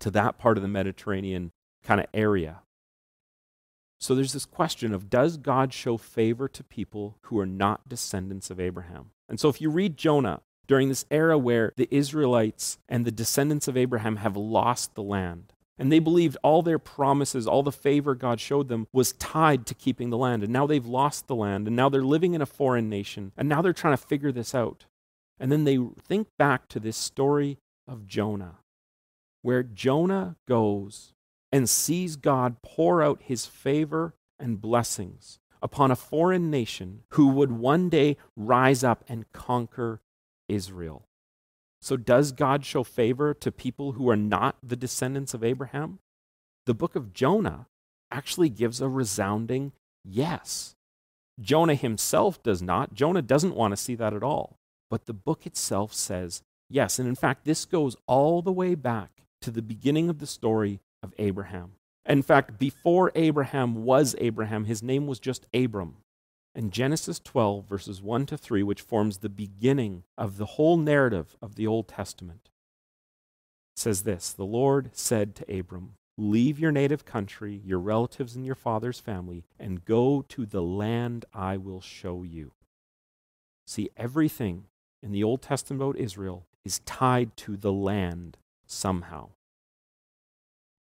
to 0.00 0.10
that 0.10 0.38
part 0.38 0.56
of 0.56 0.62
the 0.62 0.68
Mediterranean 0.68 1.52
kind 1.82 2.00
of 2.00 2.06
area. 2.14 2.62
So 4.04 4.14
there's 4.14 4.34
this 4.34 4.44
question 4.44 4.92
of 4.92 5.08
does 5.08 5.38
God 5.38 5.72
show 5.72 5.96
favor 5.96 6.46
to 6.46 6.62
people 6.62 7.16
who 7.22 7.38
are 7.38 7.46
not 7.46 7.88
descendants 7.88 8.50
of 8.50 8.60
Abraham? 8.60 9.12
And 9.30 9.40
so 9.40 9.48
if 9.48 9.62
you 9.62 9.70
read 9.70 9.96
Jonah 9.96 10.42
during 10.66 10.90
this 10.90 11.06
era 11.10 11.38
where 11.38 11.72
the 11.78 11.88
Israelites 11.90 12.76
and 12.86 13.06
the 13.06 13.10
descendants 13.10 13.66
of 13.66 13.78
Abraham 13.78 14.16
have 14.16 14.36
lost 14.36 14.94
the 14.94 15.02
land, 15.02 15.54
and 15.78 15.90
they 15.90 16.00
believed 16.00 16.36
all 16.42 16.60
their 16.60 16.78
promises, 16.78 17.46
all 17.46 17.62
the 17.62 17.72
favor 17.72 18.14
God 18.14 18.40
showed 18.40 18.68
them 18.68 18.88
was 18.92 19.14
tied 19.14 19.64
to 19.68 19.74
keeping 19.74 20.10
the 20.10 20.18
land. 20.18 20.42
And 20.42 20.52
now 20.52 20.66
they've 20.66 20.84
lost 20.84 21.26
the 21.26 21.34
land, 21.34 21.66
and 21.66 21.74
now 21.74 21.88
they're 21.88 22.04
living 22.04 22.34
in 22.34 22.42
a 22.42 22.46
foreign 22.46 22.90
nation, 22.90 23.32
and 23.38 23.48
now 23.48 23.62
they're 23.62 23.72
trying 23.72 23.96
to 23.96 24.06
figure 24.06 24.32
this 24.32 24.54
out. 24.54 24.84
And 25.40 25.50
then 25.50 25.64
they 25.64 25.78
think 26.06 26.28
back 26.38 26.68
to 26.68 26.78
this 26.78 26.98
story 26.98 27.56
of 27.88 28.06
Jonah, 28.06 28.58
where 29.40 29.62
Jonah 29.62 30.36
goes 30.46 31.13
and 31.54 31.70
sees 31.70 32.16
God 32.16 32.56
pour 32.62 33.00
out 33.00 33.22
his 33.22 33.46
favor 33.46 34.16
and 34.40 34.60
blessings 34.60 35.38
upon 35.62 35.92
a 35.92 35.96
foreign 35.96 36.50
nation 36.50 37.04
who 37.10 37.28
would 37.28 37.52
one 37.52 37.88
day 37.88 38.16
rise 38.34 38.82
up 38.82 39.04
and 39.08 39.30
conquer 39.32 40.00
Israel. 40.48 41.06
So, 41.80 41.96
does 41.96 42.32
God 42.32 42.64
show 42.64 42.82
favor 42.82 43.32
to 43.34 43.52
people 43.52 43.92
who 43.92 44.10
are 44.10 44.16
not 44.16 44.56
the 44.64 44.74
descendants 44.74 45.32
of 45.32 45.44
Abraham? 45.44 46.00
The 46.66 46.74
book 46.74 46.96
of 46.96 47.12
Jonah 47.12 47.68
actually 48.10 48.48
gives 48.48 48.80
a 48.80 48.88
resounding 48.88 49.70
yes. 50.04 50.74
Jonah 51.40 51.76
himself 51.76 52.42
does 52.42 52.62
not. 52.62 52.94
Jonah 52.94 53.22
doesn't 53.22 53.54
want 53.54 53.70
to 53.70 53.76
see 53.76 53.94
that 53.94 54.12
at 54.12 54.24
all. 54.24 54.58
But 54.90 55.06
the 55.06 55.12
book 55.12 55.46
itself 55.46 55.94
says 55.94 56.42
yes. 56.68 56.98
And 56.98 57.06
in 57.06 57.14
fact, 57.14 57.44
this 57.44 57.64
goes 57.64 57.96
all 58.08 58.42
the 58.42 58.50
way 58.50 58.74
back 58.74 59.22
to 59.42 59.52
the 59.52 59.62
beginning 59.62 60.08
of 60.08 60.18
the 60.18 60.26
story 60.26 60.80
of 61.04 61.14
Abraham. 61.18 61.72
In 62.06 62.22
fact, 62.22 62.58
before 62.58 63.12
Abraham 63.14 63.84
was 63.84 64.16
Abraham, 64.18 64.64
his 64.64 64.82
name 64.82 65.06
was 65.06 65.20
just 65.20 65.46
Abram. 65.54 65.98
And 66.54 66.72
Genesis 66.72 67.20
12, 67.20 67.66
verses 67.66 68.02
1 68.02 68.26
to 68.26 68.38
3, 68.38 68.62
which 68.62 68.80
forms 68.80 69.18
the 69.18 69.28
beginning 69.28 70.04
of 70.16 70.36
the 70.36 70.46
whole 70.46 70.76
narrative 70.76 71.36
of 71.42 71.54
the 71.54 71.66
Old 71.66 71.88
Testament, 71.88 72.50
says 73.76 74.02
this 74.02 74.32
The 74.32 74.44
Lord 74.44 74.90
said 74.92 75.34
to 75.36 75.58
Abram, 75.58 75.94
Leave 76.16 76.60
your 76.60 76.70
native 76.70 77.04
country, 77.04 77.60
your 77.64 77.80
relatives, 77.80 78.36
and 78.36 78.46
your 78.46 78.54
father's 78.54 79.00
family, 79.00 79.44
and 79.58 79.84
go 79.84 80.24
to 80.28 80.46
the 80.46 80.62
land 80.62 81.24
I 81.34 81.56
will 81.56 81.80
show 81.80 82.22
you. 82.22 82.52
See, 83.66 83.90
everything 83.96 84.66
in 85.02 85.10
the 85.10 85.24
Old 85.24 85.42
Testament 85.42 85.82
about 85.82 85.96
Israel 85.96 86.46
is 86.64 86.78
tied 86.80 87.36
to 87.38 87.56
the 87.56 87.72
land 87.72 88.36
somehow 88.66 89.30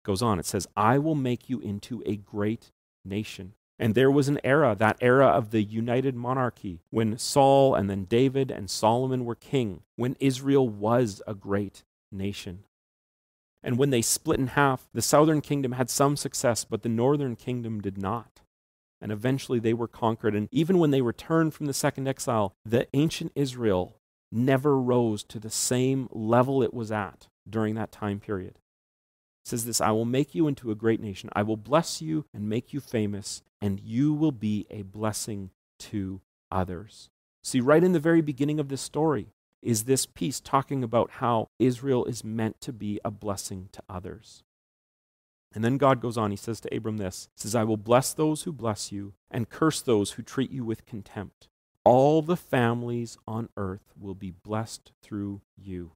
goes 0.04 0.22
on. 0.22 0.38
It 0.38 0.46
says, 0.46 0.68
I 0.76 0.98
will 0.98 1.14
make 1.14 1.50
you 1.50 1.58
into 1.60 2.02
a 2.06 2.16
great 2.16 2.70
nation. 3.04 3.54
And 3.78 3.94
there 3.94 4.10
was 4.10 4.28
an 4.28 4.38
era, 4.44 4.76
that 4.78 4.98
era 5.00 5.26
of 5.26 5.50
the 5.50 5.62
united 5.62 6.14
monarchy, 6.14 6.80
when 6.90 7.18
Saul 7.18 7.74
and 7.74 7.90
then 7.90 8.04
David 8.04 8.50
and 8.50 8.70
Solomon 8.70 9.24
were 9.24 9.34
king, 9.34 9.82
when 9.96 10.16
Israel 10.20 10.68
was 10.68 11.20
a 11.26 11.34
great 11.34 11.82
nation. 12.12 12.64
And 13.62 13.78
when 13.78 13.90
they 13.90 14.02
split 14.02 14.38
in 14.38 14.48
half, 14.48 14.88
the 14.92 15.02
southern 15.02 15.40
kingdom 15.40 15.72
had 15.72 15.90
some 15.90 16.16
success, 16.16 16.64
but 16.64 16.82
the 16.82 16.88
northern 16.88 17.34
kingdom 17.34 17.80
did 17.80 17.98
not. 17.98 18.42
And 19.00 19.10
eventually 19.10 19.58
they 19.58 19.74
were 19.74 19.88
conquered. 19.88 20.34
And 20.34 20.48
even 20.52 20.78
when 20.78 20.90
they 20.90 21.02
returned 21.02 21.54
from 21.54 21.66
the 21.66 21.74
second 21.74 22.06
exile, 22.06 22.54
the 22.64 22.86
ancient 22.94 23.32
Israel 23.34 23.96
never 24.30 24.78
rose 24.78 25.24
to 25.24 25.38
the 25.38 25.50
same 25.50 26.08
level 26.12 26.62
it 26.62 26.74
was 26.74 26.92
at 26.92 27.28
during 27.48 27.74
that 27.74 27.92
time 27.92 28.20
period 28.20 28.58
says 29.44 29.64
this 29.64 29.80
I 29.80 29.90
will 29.90 30.04
make 30.04 30.34
you 30.34 30.48
into 30.48 30.70
a 30.70 30.76
great 30.76 31.00
nation. 31.00 31.30
I 31.34 31.42
will 31.42 31.56
bless 31.56 32.02
you 32.02 32.24
and 32.34 32.48
make 32.48 32.72
you 32.72 32.80
famous, 32.80 33.42
and 33.60 33.80
you 33.80 34.12
will 34.12 34.32
be 34.32 34.66
a 34.70 34.82
blessing 34.82 35.50
to 35.80 36.20
others. 36.50 37.10
See, 37.42 37.60
right 37.60 37.84
in 37.84 37.92
the 37.92 38.00
very 38.00 38.22
beginning 38.22 38.58
of 38.58 38.68
this 38.68 38.80
story 38.80 39.28
is 39.62 39.84
this 39.84 40.06
piece 40.06 40.40
talking 40.40 40.82
about 40.82 41.10
how 41.12 41.48
Israel 41.58 42.04
is 42.04 42.24
meant 42.24 42.60
to 42.62 42.72
be 42.72 43.00
a 43.04 43.10
blessing 43.10 43.68
to 43.72 43.82
others. 43.88 44.42
And 45.54 45.64
then 45.64 45.78
God 45.78 46.00
goes 46.00 46.18
on, 46.18 46.30
he 46.30 46.36
says 46.36 46.60
to 46.60 46.76
Abram 46.76 46.96
this 46.96 47.28
he 47.34 47.42
says, 47.42 47.54
I 47.54 47.64
will 47.64 47.76
bless 47.76 48.12
those 48.12 48.42
who 48.42 48.52
bless 48.52 48.90
you 48.90 49.14
and 49.30 49.48
curse 49.48 49.80
those 49.80 50.12
who 50.12 50.22
treat 50.22 50.50
you 50.50 50.64
with 50.64 50.86
contempt. 50.86 51.48
All 51.84 52.22
the 52.22 52.36
families 52.36 53.18
on 53.28 53.50
earth 53.56 53.92
will 53.98 54.14
be 54.14 54.30
blessed 54.30 54.92
through 55.02 55.42
you. 55.56 55.92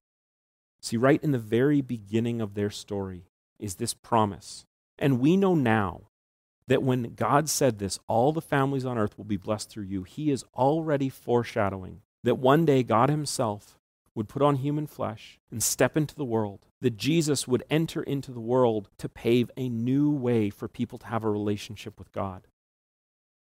See, 0.80 0.96
right 0.96 1.22
in 1.22 1.32
the 1.32 1.38
very 1.38 1.80
beginning 1.80 2.40
of 2.40 2.54
their 2.54 2.70
story, 2.70 3.24
is 3.58 3.76
this 3.76 3.94
promise. 3.94 4.64
And 4.98 5.20
we 5.20 5.36
know 5.36 5.54
now 5.54 6.02
that 6.66 6.82
when 6.82 7.14
God 7.14 7.48
said 7.48 7.78
this, 7.78 7.98
all 8.08 8.32
the 8.32 8.40
families 8.40 8.84
on 8.84 8.98
earth 8.98 9.16
will 9.16 9.24
be 9.24 9.36
blessed 9.36 9.70
through 9.70 9.84
you, 9.84 10.02
He 10.02 10.30
is 10.30 10.44
already 10.54 11.08
foreshadowing 11.08 12.02
that 12.24 12.38
one 12.38 12.64
day 12.64 12.82
God 12.82 13.10
Himself 13.10 13.78
would 14.14 14.28
put 14.28 14.42
on 14.42 14.56
human 14.56 14.86
flesh 14.86 15.38
and 15.50 15.62
step 15.62 15.96
into 15.96 16.14
the 16.14 16.24
world, 16.24 16.66
that 16.80 16.96
Jesus 16.96 17.46
would 17.46 17.62
enter 17.70 18.02
into 18.02 18.32
the 18.32 18.40
world 18.40 18.88
to 18.98 19.08
pave 19.08 19.50
a 19.56 19.68
new 19.68 20.10
way 20.10 20.50
for 20.50 20.66
people 20.66 20.98
to 20.98 21.06
have 21.06 21.24
a 21.24 21.30
relationship 21.30 21.98
with 21.98 22.12
God. 22.12 22.48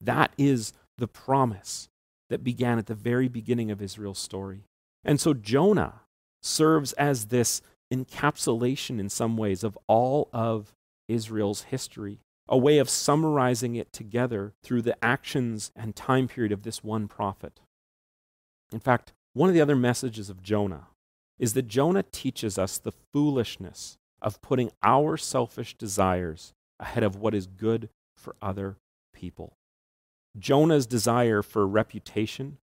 That 0.01 0.33
is 0.39 0.73
the 0.97 1.09
promise 1.09 1.89
that 2.29 2.45
began 2.45 2.79
at 2.79 2.87
the 2.87 2.95
very 2.95 3.29
beginning 3.29 3.71
of 3.71 3.83
Israel's 3.83 4.21
story. 4.21 4.65
And 5.05 5.21
so 5.21 5.35
Jonah 5.35 6.03
serves 6.41 6.93
as 6.95 7.27
this 7.27 7.61
encapsulation 7.93 8.99
in 8.99 9.09
some 9.09 9.37
ways 9.37 9.65
of 9.65 9.79
all 9.87 10.29
of 10.33 10.75
Israel's 11.09 11.63
history, 11.63 12.21
a 12.49 12.59
way 12.59 12.79
of 12.79 12.89
summarizing 12.89 13.77
it 13.77 13.93
together 13.93 14.53
through 14.63 14.83
the 14.83 15.05
actions 15.05 15.73
and 15.75 15.97
time 15.97 16.29
period 16.29 16.53
of 16.53 16.63
this 16.63 16.85
one 16.85 17.09
prophet. 17.09 17.61
In 18.73 18.81
fact, 18.81 19.13
one 19.33 19.49
of 19.49 19.55
the 19.55 19.61
other 19.61 19.77
messages 19.77 20.31
of 20.31 20.43
Jonah 20.43 20.89
is 21.39 21.55
that 21.55 21.69
Jonah 21.69 22.03
teaches 22.03 22.59
us 22.59 22.79
the 22.79 22.93
foolishness 23.13 23.99
of 24.21 24.43
putting 24.43 24.71
our 24.83 25.17
selfish 25.17 25.75
desires 25.77 26.53
ahead 26.79 27.03
of 27.03 27.17
what 27.17 27.35
is 27.35 27.47
good 27.47 27.89
for 28.17 28.37
other 28.43 28.77
people. 29.15 29.57
Jonah's 30.39 30.87
desire 30.87 31.43
for 31.43 31.67
reputation, 31.67 32.59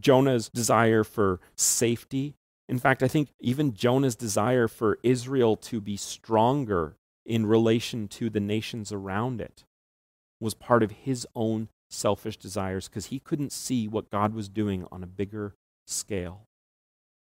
Jonah's 0.00 0.48
desire 0.48 1.04
for 1.04 1.40
safety. 1.54 2.34
In 2.68 2.78
fact, 2.78 3.02
I 3.02 3.08
think 3.08 3.32
even 3.40 3.74
Jonah's 3.74 4.16
desire 4.16 4.68
for 4.68 4.98
Israel 5.02 5.56
to 5.56 5.80
be 5.80 5.96
stronger 5.96 6.96
in 7.24 7.46
relation 7.46 8.08
to 8.08 8.30
the 8.30 8.40
nations 8.40 8.92
around 8.92 9.40
it 9.40 9.64
was 10.40 10.54
part 10.54 10.82
of 10.82 10.90
his 10.90 11.26
own 11.34 11.68
selfish 11.88 12.36
desires 12.36 12.88
because 12.88 13.06
he 13.06 13.18
couldn't 13.18 13.52
see 13.52 13.86
what 13.86 14.10
God 14.10 14.34
was 14.34 14.48
doing 14.48 14.86
on 14.90 15.02
a 15.02 15.06
bigger 15.06 15.54
scale. 15.86 16.46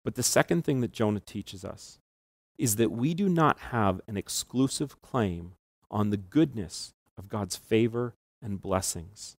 But 0.05 0.15
the 0.15 0.23
second 0.23 0.65
thing 0.65 0.81
that 0.81 0.93
Jonah 0.93 1.21
teaches 1.21 1.65
us 1.65 1.99
is 2.57 2.77
that 2.77 2.93
we 2.93 3.15
do 3.15 3.29
not 3.29 3.59
have 3.71 4.01
an 4.07 4.17
exclusive 4.17 5.01
claim 5.03 5.55
on 5.91 6.11
the 6.11 6.17
goodness 6.17 6.95
of 7.19 7.29
God's 7.29 7.57
favor 7.57 8.15
and 8.41 8.61
blessings. 8.61 9.37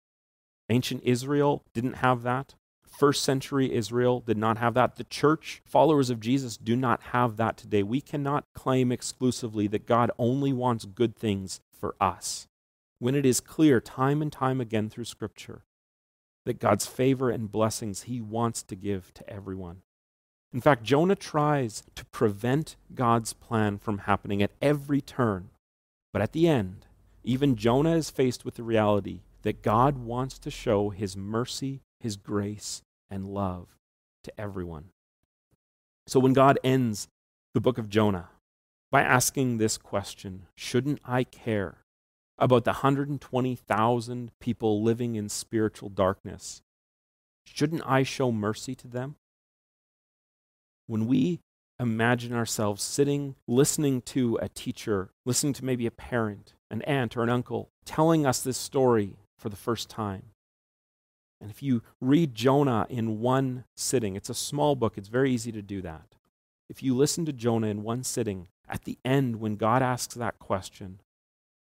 Ancient 0.69 1.03
Israel 1.05 1.65
didn't 1.75 1.97
have 1.97 2.23
that. 2.23 2.55
First 2.99 3.23
century 3.23 3.73
Israel 3.75 4.21
did 4.21 4.39
not 4.39 4.59
have 4.59 4.75
that. 4.75 4.97
The 4.97 5.05
church, 5.05 5.63
followers 5.65 6.11
of 6.11 6.21
Jesus, 6.21 6.57
do 6.57 6.77
not 6.77 7.03
have 7.13 7.37
that 7.37 7.57
today. 7.57 7.83
We 7.83 8.01
cannot 8.01 8.45
claim 8.55 8.93
exclusively 8.93 9.67
that 9.69 9.87
God 9.87 10.11
only 10.19 10.53
wants 10.53 10.85
good 10.85 11.17
things 11.17 11.61
for 11.73 11.97
us. 12.01 12.47
When 13.01 13.15
it 13.15 13.27
is 13.27 13.41
clear 13.41 13.81
time 13.81 14.23
and 14.23 14.33
time 14.33 14.61
again 14.61 14.89
through 14.89 15.05
Scripture 15.05 15.63
that 16.45 16.61
God's 16.61 16.87
favor 16.87 17.31
and 17.31 17.51
blessings 17.51 18.03
he 18.03 18.21
wants 18.21 18.63
to 18.65 18.77
give 18.77 19.13
to 19.15 19.29
everyone. 19.29 19.83
In 20.53 20.61
fact, 20.61 20.85
Jonah 20.85 21.17
tries 21.17 21.83
to 21.95 22.05
prevent 22.07 22.77
God's 22.95 23.33
plan 23.33 23.79
from 23.79 23.99
happening 23.99 24.43
at 24.43 24.53
every 24.63 25.01
turn. 25.01 25.51
But 26.13 26.23
at 26.23 26.33
the 26.33 26.47
end, 26.47 26.87
even 27.25 27.57
Jonah 27.57 27.97
is 27.97 28.11
faced 28.11 28.45
with 28.45 28.55
the 28.55 28.63
reality 28.63 29.21
that 29.43 29.63
God 29.63 29.99
wants 29.99 30.39
to 30.39 30.51
show 30.51 30.91
his 30.91 31.17
mercy, 31.17 31.81
his 32.05 32.17
grace, 32.17 32.83
and 33.11 33.27
love 33.27 33.67
to 34.23 34.41
everyone. 34.41 34.91
So 36.07 36.21
when 36.21 36.35
God 36.35 36.59
ends 36.63 37.09
the 37.55 37.61
book 37.61 37.79
of 37.79 37.89
Jonah 37.89 38.29
by 38.93 39.01
asking 39.01 39.57
this 39.57 39.79
question 39.79 40.47
Shouldn't 40.55 41.01
I 41.05 41.25
care 41.25 41.79
about 42.39 42.65
the 42.65 42.73
120,000 42.73 44.31
people 44.39 44.83
living 44.83 45.17
in 45.17 45.29
spiritual 45.31 45.89
darkness? 45.89 46.61
Shouldn't 47.47 47.83
I 47.87 48.03
show 48.03 48.31
mercy 48.31 48.75
to 48.75 48.87
them? 48.87 49.17
When 50.87 51.07
we 51.07 51.41
imagine 51.81 52.35
ourselves 52.35 52.83
sitting, 52.83 53.35
listening 53.49 54.03
to 54.03 54.39
a 54.43 54.51
teacher, 54.51 55.11
listening 55.25 55.55
to 55.55 55.65
maybe 55.65 55.87
a 55.87 55.91
parent, 55.91 56.53
an 56.71 56.83
aunt, 56.83 57.17
or 57.17 57.23
an 57.23 57.31
uncle 57.31 57.71
telling 57.87 58.27
us 58.27 58.43
this 58.43 58.59
story 58.59 59.17
for 59.39 59.49
the 59.49 59.57
first 59.57 59.89
time. 59.89 60.34
And 61.41 61.51
if 61.51 61.63
you 61.63 61.83
read 62.01 62.35
Jonah 62.35 62.87
in 62.89 63.21
one 63.21 63.65
sitting, 63.77 64.17
it's 64.17 64.31
a 64.31 64.35
small 64.35 64.77
book, 64.77 64.97
it's 64.97 65.09
very 65.09 65.33
easy 65.33 65.53
to 65.53 65.63
do 65.63 65.83
that. 65.83 66.17
If 66.69 66.83
you 66.83 66.95
listen 66.95 67.27
to 67.27 67.33
Jonah 67.33 67.67
in 67.67 67.83
one 67.83 68.03
sitting, 68.03 68.49
at 68.69 68.85
the 68.85 68.99
end, 69.05 69.37
when 69.37 69.57
God 69.57 69.83
asks 69.83 70.15
that 70.15 70.39
question, 70.39 71.01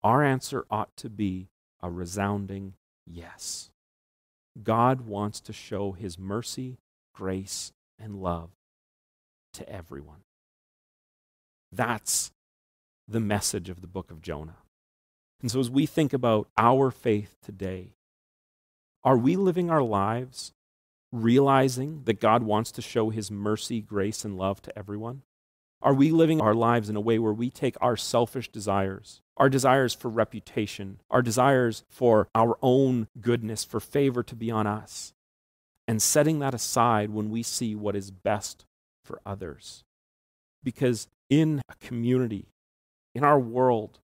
our 0.03 0.25
answer 0.25 0.65
ought 0.71 0.97
to 0.97 1.09
be 1.09 1.49
a 1.83 1.91
resounding 1.91 2.75
yes. 3.07 3.71
God 4.63 5.03
wants 5.03 5.41
to 5.43 5.53
show 5.53 5.93
his 5.93 6.19
mercy, 6.19 6.79
grace, 7.15 7.73
and 7.99 8.17
love 8.17 8.51
to 9.53 9.69
everyone. 9.69 10.25
That's 11.71 12.33
the 13.07 13.21
message 13.21 13.69
of 13.69 13.81
the 13.81 13.87
book 13.87 14.11
of 14.11 14.23
Jonah. 14.23 14.59
And 15.41 15.51
so, 15.51 15.61
as 15.61 15.71
we 15.71 15.87
think 15.87 16.13
about 16.13 16.49
our 16.59 16.91
faith 16.91 17.37
today, 17.43 17.95
are 19.03 19.17
we 19.17 19.37
living 19.37 19.71
our 19.71 19.83
lives 19.83 20.53
realizing 21.13 22.03
that 22.05 22.21
God 22.21 22.43
wants 22.43 22.71
to 22.73 22.83
show 22.83 23.11
his 23.11 23.31
mercy, 23.31 23.81
grace, 23.81 24.25
and 24.25 24.37
love 24.37 24.63
to 24.63 24.79
everyone? 24.79 25.23
Are 25.83 25.95
we 25.95 26.11
living 26.11 26.41
our 26.41 26.55
lives 26.55 26.91
in 26.91 26.97
a 26.97 27.01
way 27.01 27.19
where 27.19 27.33
we 27.33 27.51
take 27.51 27.77
our 27.81 27.97
selfish 27.97 28.51
desires, 28.51 29.23
our 29.39 29.49
desires 29.49 29.95
for 29.95 30.11
reputation, 30.11 31.01
our 31.11 31.23
desires 31.23 31.85
for 31.89 32.29
our 32.35 32.59
own 32.61 33.09
goodness, 33.21 33.65
for 33.65 33.81
favor 33.81 34.23
to 34.23 34.37
be 34.37 34.51
on 34.51 34.67
us, 34.67 35.15
and 35.89 36.03
setting 36.03 36.39
that 36.41 36.55
aside 36.55 37.11
when 37.11 37.31
we 37.31 37.43
see 37.43 37.75
what 37.75 37.97
is 37.97 38.11
best 38.11 38.67
for 39.03 39.21
others? 39.25 39.83
Because 40.63 41.09
in 41.31 41.63
a 41.71 41.75
community, 41.77 42.49
in 43.15 43.25
our 43.25 43.41
world, 43.41 44.01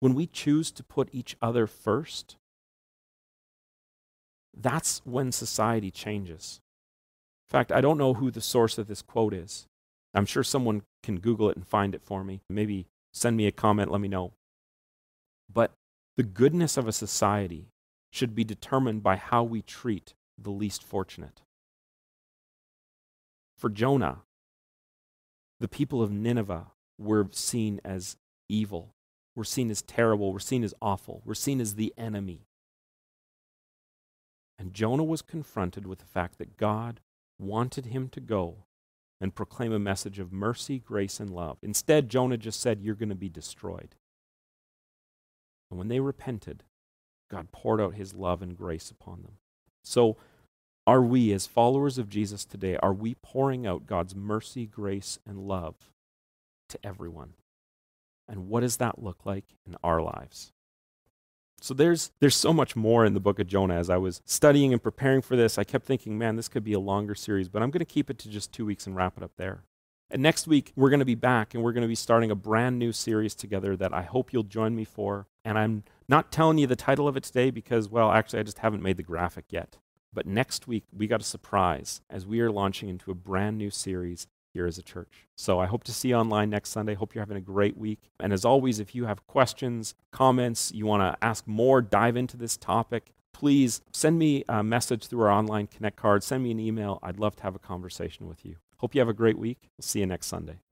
when 0.00 0.14
we 0.14 0.26
choose 0.26 0.72
to 0.72 0.82
put 0.82 1.08
each 1.12 1.36
other 1.40 1.68
first, 1.68 2.36
that's 4.56 5.02
when 5.04 5.32
society 5.32 5.90
changes. 5.90 6.60
In 7.48 7.52
fact, 7.52 7.70
I 7.70 7.80
don't 7.80 7.98
know 7.98 8.14
who 8.14 8.30
the 8.30 8.40
source 8.40 8.78
of 8.78 8.88
this 8.88 9.02
quote 9.02 9.34
is. 9.34 9.66
I'm 10.14 10.26
sure 10.26 10.42
someone 10.42 10.82
can 11.02 11.20
Google 11.20 11.50
it 11.50 11.56
and 11.56 11.66
find 11.66 11.94
it 11.94 12.02
for 12.02 12.24
me. 12.24 12.40
Maybe 12.48 12.86
send 13.12 13.36
me 13.36 13.46
a 13.46 13.52
comment, 13.52 13.90
let 13.90 14.00
me 14.00 14.08
know. 14.08 14.32
But 15.52 15.72
the 16.16 16.22
goodness 16.22 16.76
of 16.76 16.88
a 16.88 16.92
society 16.92 17.68
should 18.10 18.34
be 18.34 18.44
determined 18.44 19.02
by 19.02 19.16
how 19.16 19.44
we 19.44 19.62
treat 19.62 20.14
the 20.38 20.50
least 20.50 20.82
fortunate. 20.82 21.42
For 23.58 23.68
Jonah, 23.68 24.22
the 25.60 25.68
people 25.68 26.02
of 26.02 26.10
Nineveh 26.10 26.68
were 26.98 27.28
seen 27.32 27.80
as 27.84 28.16
evil 28.48 28.94
we're 29.36 29.44
seen 29.44 29.70
as 29.70 29.82
terrible, 29.82 30.32
we're 30.32 30.38
seen 30.38 30.64
as 30.64 30.74
awful, 30.80 31.22
we're 31.24 31.34
seen 31.34 31.60
as 31.60 31.74
the 31.74 31.92
enemy. 31.98 32.46
And 34.58 34.74
Jonah 34.74 35.04
was 35.04 35.22
confronted 35.22 35.86
with 35.86 35.98
the 35.98 36.06
fact 36.06 36.38
that 36.38 36.56
God 36.56 37.00
wanted 37.38 37.86
him 37.86 38.08
to 38.10 38.20
go 38.20 38.64
and 39.20 39.34
proclaim 39.34 39.72
a 39.72 39.78
message 39.78 40.18
of 40.18 40.32
mercy, 40.32 40.78
grace, 40.78 41.20
and 41.20 41.30
love. 41.30 41.58
Instead, 41.62 42.08
Jonah 42.08 42.36
just 42.36 42.60
said, 42.60 42.80
You're 42.80 42.94
going 42.94 43.08
to 43.08 43.14
be 43.14 43.28
destroyed. 43.28 43.94
And 45.70 45.78
when 45.78 45.88
they 45.88 46.00
repented, 46.00 46.62
God 47.30 47.50
poured 47.50 47.80
out 47.80 47.94
his 47.94 48.14
love 48.14 48.42
and 48.42 48.56
grace 48.56 48.90
upon 48.90 49.22
them. 49.22 49.38
So, 49.82 50.16
are 50.86 51.02
we, 51.02 51.32
as 51.32 51.46
followers 51.46 51.98
of 51.98 52.08
Jesus 52.08 52.44
today, 52.44 52.76
are 52.76 52.92
we 52.92 53.16
pouring 53.16 53.66
out 53.66 53.86
God's 53.86 54.14
mercy, 54.14 54.66
grace, 54.66 55.18
and 55.26 55.48
love 55.48 55.74
to 56.68 56.78
everyone? 56.84 57.34
And 58.28 58.48
what 58.48 58.60
does 58.60 58.76
that 58.76 59.02
look 59.02 59.26
like 59.26 59.56
in 59.66 59.76
our 59.82 60.00
lives? 60.00 60.52
So 61.66 61.74
there's 61.74 62.12
there's 62.20 62.36
so 62.36 62.52
much 62.52 62.76
more 62.76 63.04
in 63.04 63.14
the 63.14 63.20
book 63.20 63.40
of 63.40 63.48
Jonah. 63.48 63.74
As 63.74 63.90
I 63.90 63.96
was 63.96 64.22
studying 64.24 64.72
and 64.72 64.80
preparing 64.80 65.20
for 65.20 65.34
this, 65.34 65.58
I 65.58 65.64
kept 65.64 65.84
thinking, 65.84 66.16
man, 66.16 66.36
this 66.36 66.46
could 66.46 66.62
be 66.62 66.74
a 66.74 66.78
longer 66.78 67.16
series, 67.16 67.48
but 67.48 67.60
I'm 67.60 67.72
going 67.72 67.80
to 67.80 67.84
keep 67.84 68.08
it 68.08 68.18
to 68.18 68.28
just 68.28 68.52
two 68.52 68.64
weeks 68.64 68.86
and 68.86 68.94
wrap 68.94 69.16
it 69.16 69.24
up 69.24 69.32
there. 69.36 69.64
And 70.08 70.22
next 70.22 70.46
week 70.46 70.72
we're 70.76 70.90
going 70.90 71.00
to 71.00 71.04
be 71.04 71.16
back 71.16 71.54
and 71.54 71.64
we're 71.64 71.72
going 71.72 71.82
to 71.82 71.88
be 71.88 71.96
starting 71.96 72.30
a 72.30 72.36
brand 72.36 72.78
new 72.78 72.92
series 72.92 73.34
together 73.34 73.76
that 73.78 73.92
I 73.92 74.02
hope 74.02 74.32
you'll 74.32 74.44
join 74.44 74.76
me 74.76 74.84
for. 74.84 75.26
And 75.44 75.58
I'm 75.58 75.82
not 76.08 76.30
telling 76.30 76.58
you 76.58 76.68
the 76.68 76.76
title 76.76 77.08
of 77.08 77.16
it 77.16 77.24
today 77.24 77.50
because, 77.50 77.88
well, 77.88 78.12
actually, 78.12 78.38
I 78.38 78.44
just 78.44 78.60
haven't 78.60 78.84
made 78.84 78.96
the 78.96 79.02
graphic 79.02 79.46
yet. 79.50 79.78
But 80.12 80.24
next 80.24 80.68
week 80.68 80.84
we 80.96 81.08
got 81.08 81.20
a 81.20 81.24
surprise 81.24 82.00
as 82.08 82.24
we 82.24 82.38
are 82.40 82.52
launching 82.52 82.88
into 82.88 83.10
a 83.10 83.14
brand 83.14 83.58
new 83.58 83.70
series 83.70 84.28
here 84.56 84.66
as 84.66 84.78
a 84.78 84.82
church. 84.82 85.26
So 85.36 85.58
I 85.58 85.66
hope 85.66 85.84
to 85.84 85.92
see 85.92 86.08
you 86.08 86.14
online 86.14 86.50
next 86.50 86.70
Sunday. 86.70 86.94
Hope 86.94 87.14
you're 87.14 87.22
having 87.22 87.36
a 87.36 87.42
great 87.42 87.76
week. 87.76 88.10
And 88.18 88.32
as 88.32 88.44
always, 88.44 88.80
if 88.80 88.94
you 88.94 89.04
have 89.04 89.26
questions, 89.26 89.94
comments, 90.12 90.72
you 90.72 90.86
want 90.86 91.02
to 91.02 91.24
ask 91.24 91.46
more, 91.46 91.82
dive 91.82 92.16
into 92.16 92.36
this 92.36 92.56
topic, 92.56 93.12
please 93.32 93.82
send 93.92 94.18
me 94.18 94.44
a 94.48 94.64
message 94.64 95.06
through 95.06 95.22
our 95.22 95.30
online 95.30 95.66
Connect 95.66 95.96
card. 95.96 96.24
Send 96.24 96.42
me 96.42 96.50
an 96.50 96.60
email. 96.60 96.98
I'd 97.02 97.20
love 97.20 97.36
to 97.36 97.42
have 97.42 97.54
a 97.54 97.58
conversation 97.60 98.26
with 98.26 98.44
you. 98.46 98.56
Hope 98.78 98.94
you 98.94 99.00
have 99.00 99.08
a 99.08 99.14
great 99.14 99.38
week. 99.38 99.58
We'll 99.76 99.84
see 99.84 100.00
you 100.00 100.06
next 100.06 100.26
Sunday. 100.26 100.65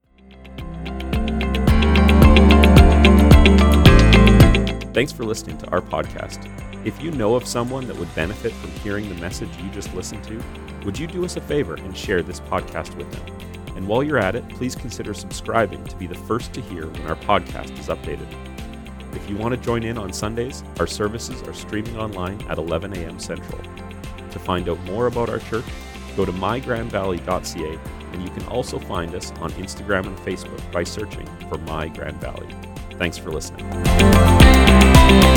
Thanks 4.95 5.11
for 5.11 5.25
listening 5.25 5.59
to 5.59 5.69
our 5.71 5.81
podcast. 5.81 6.49
If 6.87 7.03
you 7.03 7.11
know 7.11 7.35
of 7.35 7.49
someone 7.49 7.89
that 7.89 7.97
would 7.97 8.15
benefit 8.15 8.53
from 8.53 8.71
hearing 8.83 9.09
the 9.09 9.17
message 9.17 9.49
you 9.61 9.69
just 9.71 9.93
listened 9.93 10.23
to, 10.25 10.41
would 10.85 10.97
you 10.97 11.09
do 11.09 11.25
us 11.25 11.37
a 11.37 11.41
favor 11.41 11.75
and 11.75 11.97
share 11.97 12.23
this 12.23 12.39
podcast 12.39 12.95
with 12.95 13.11
them? 13.11 13.77
And 13.77 13.89
while 13.89 14.05
you're 14.05 14.19
at 14.19 14.37
it, 14.37 14.49
please 14.51 14.77
consider 14.77 15.13
subscribing 15.13 15.83
to 15.83 15.97
be 15.97 16.07
the 16.07 16.15
first 16.15 16.53
to 16.53 16.61
hear 16.61 16.87
when 16.87 17.03
our 17.07 17.17
podcast 17.17 17.77
is 17.77 17.89
updated. 17.89 18.29
If 19.17 19.29
you 19.29 19.37
want 19.37 19.53
to 19.53 19.61
join 19.61 19.83
in 19.83 19.99
on 19.99 20.13
Sundays, 20.13 20.63
our 20.79 20.87
services 20.87 21.43
are 21.43 21.55
streaming 21.55 21.99
online 21.99 22.41
at 22.49 22.59
11 22.59 22.97
a.m. 22.97 23.19
Central. 23.19 23.61
To 24.31 24.39
find 24.39 24.69
out 24.69 24.79
more 24.85 25.09
about 25.09 25.29
our 25.29 25.41
church, 25.41 25.67
go 26.17 26.25
to 26.25 26.33
mygrandvalley.ca 26.33 27.79
and 28.13 28.23
you 28.23 28.31
can 28.31 28.45
also 28.47 28.79
find 28.79 29.13
us 29.17 29.33
on 29.41 29.51
Instagram 29.53 30.07
and 30.07 30.17
Facebook 30.19 30.61
by 30.71 30.85
searching 30.85 31.27
for 31.49 31.59
My 31.59 31.89
Grand 31.89 32.21
Valley. 32.21 32.47
Thanks 32.97 33.19
for 33.19 33.33
listening. 33.33 33.69
Thank 35.07 35.25
you 35.25 35.34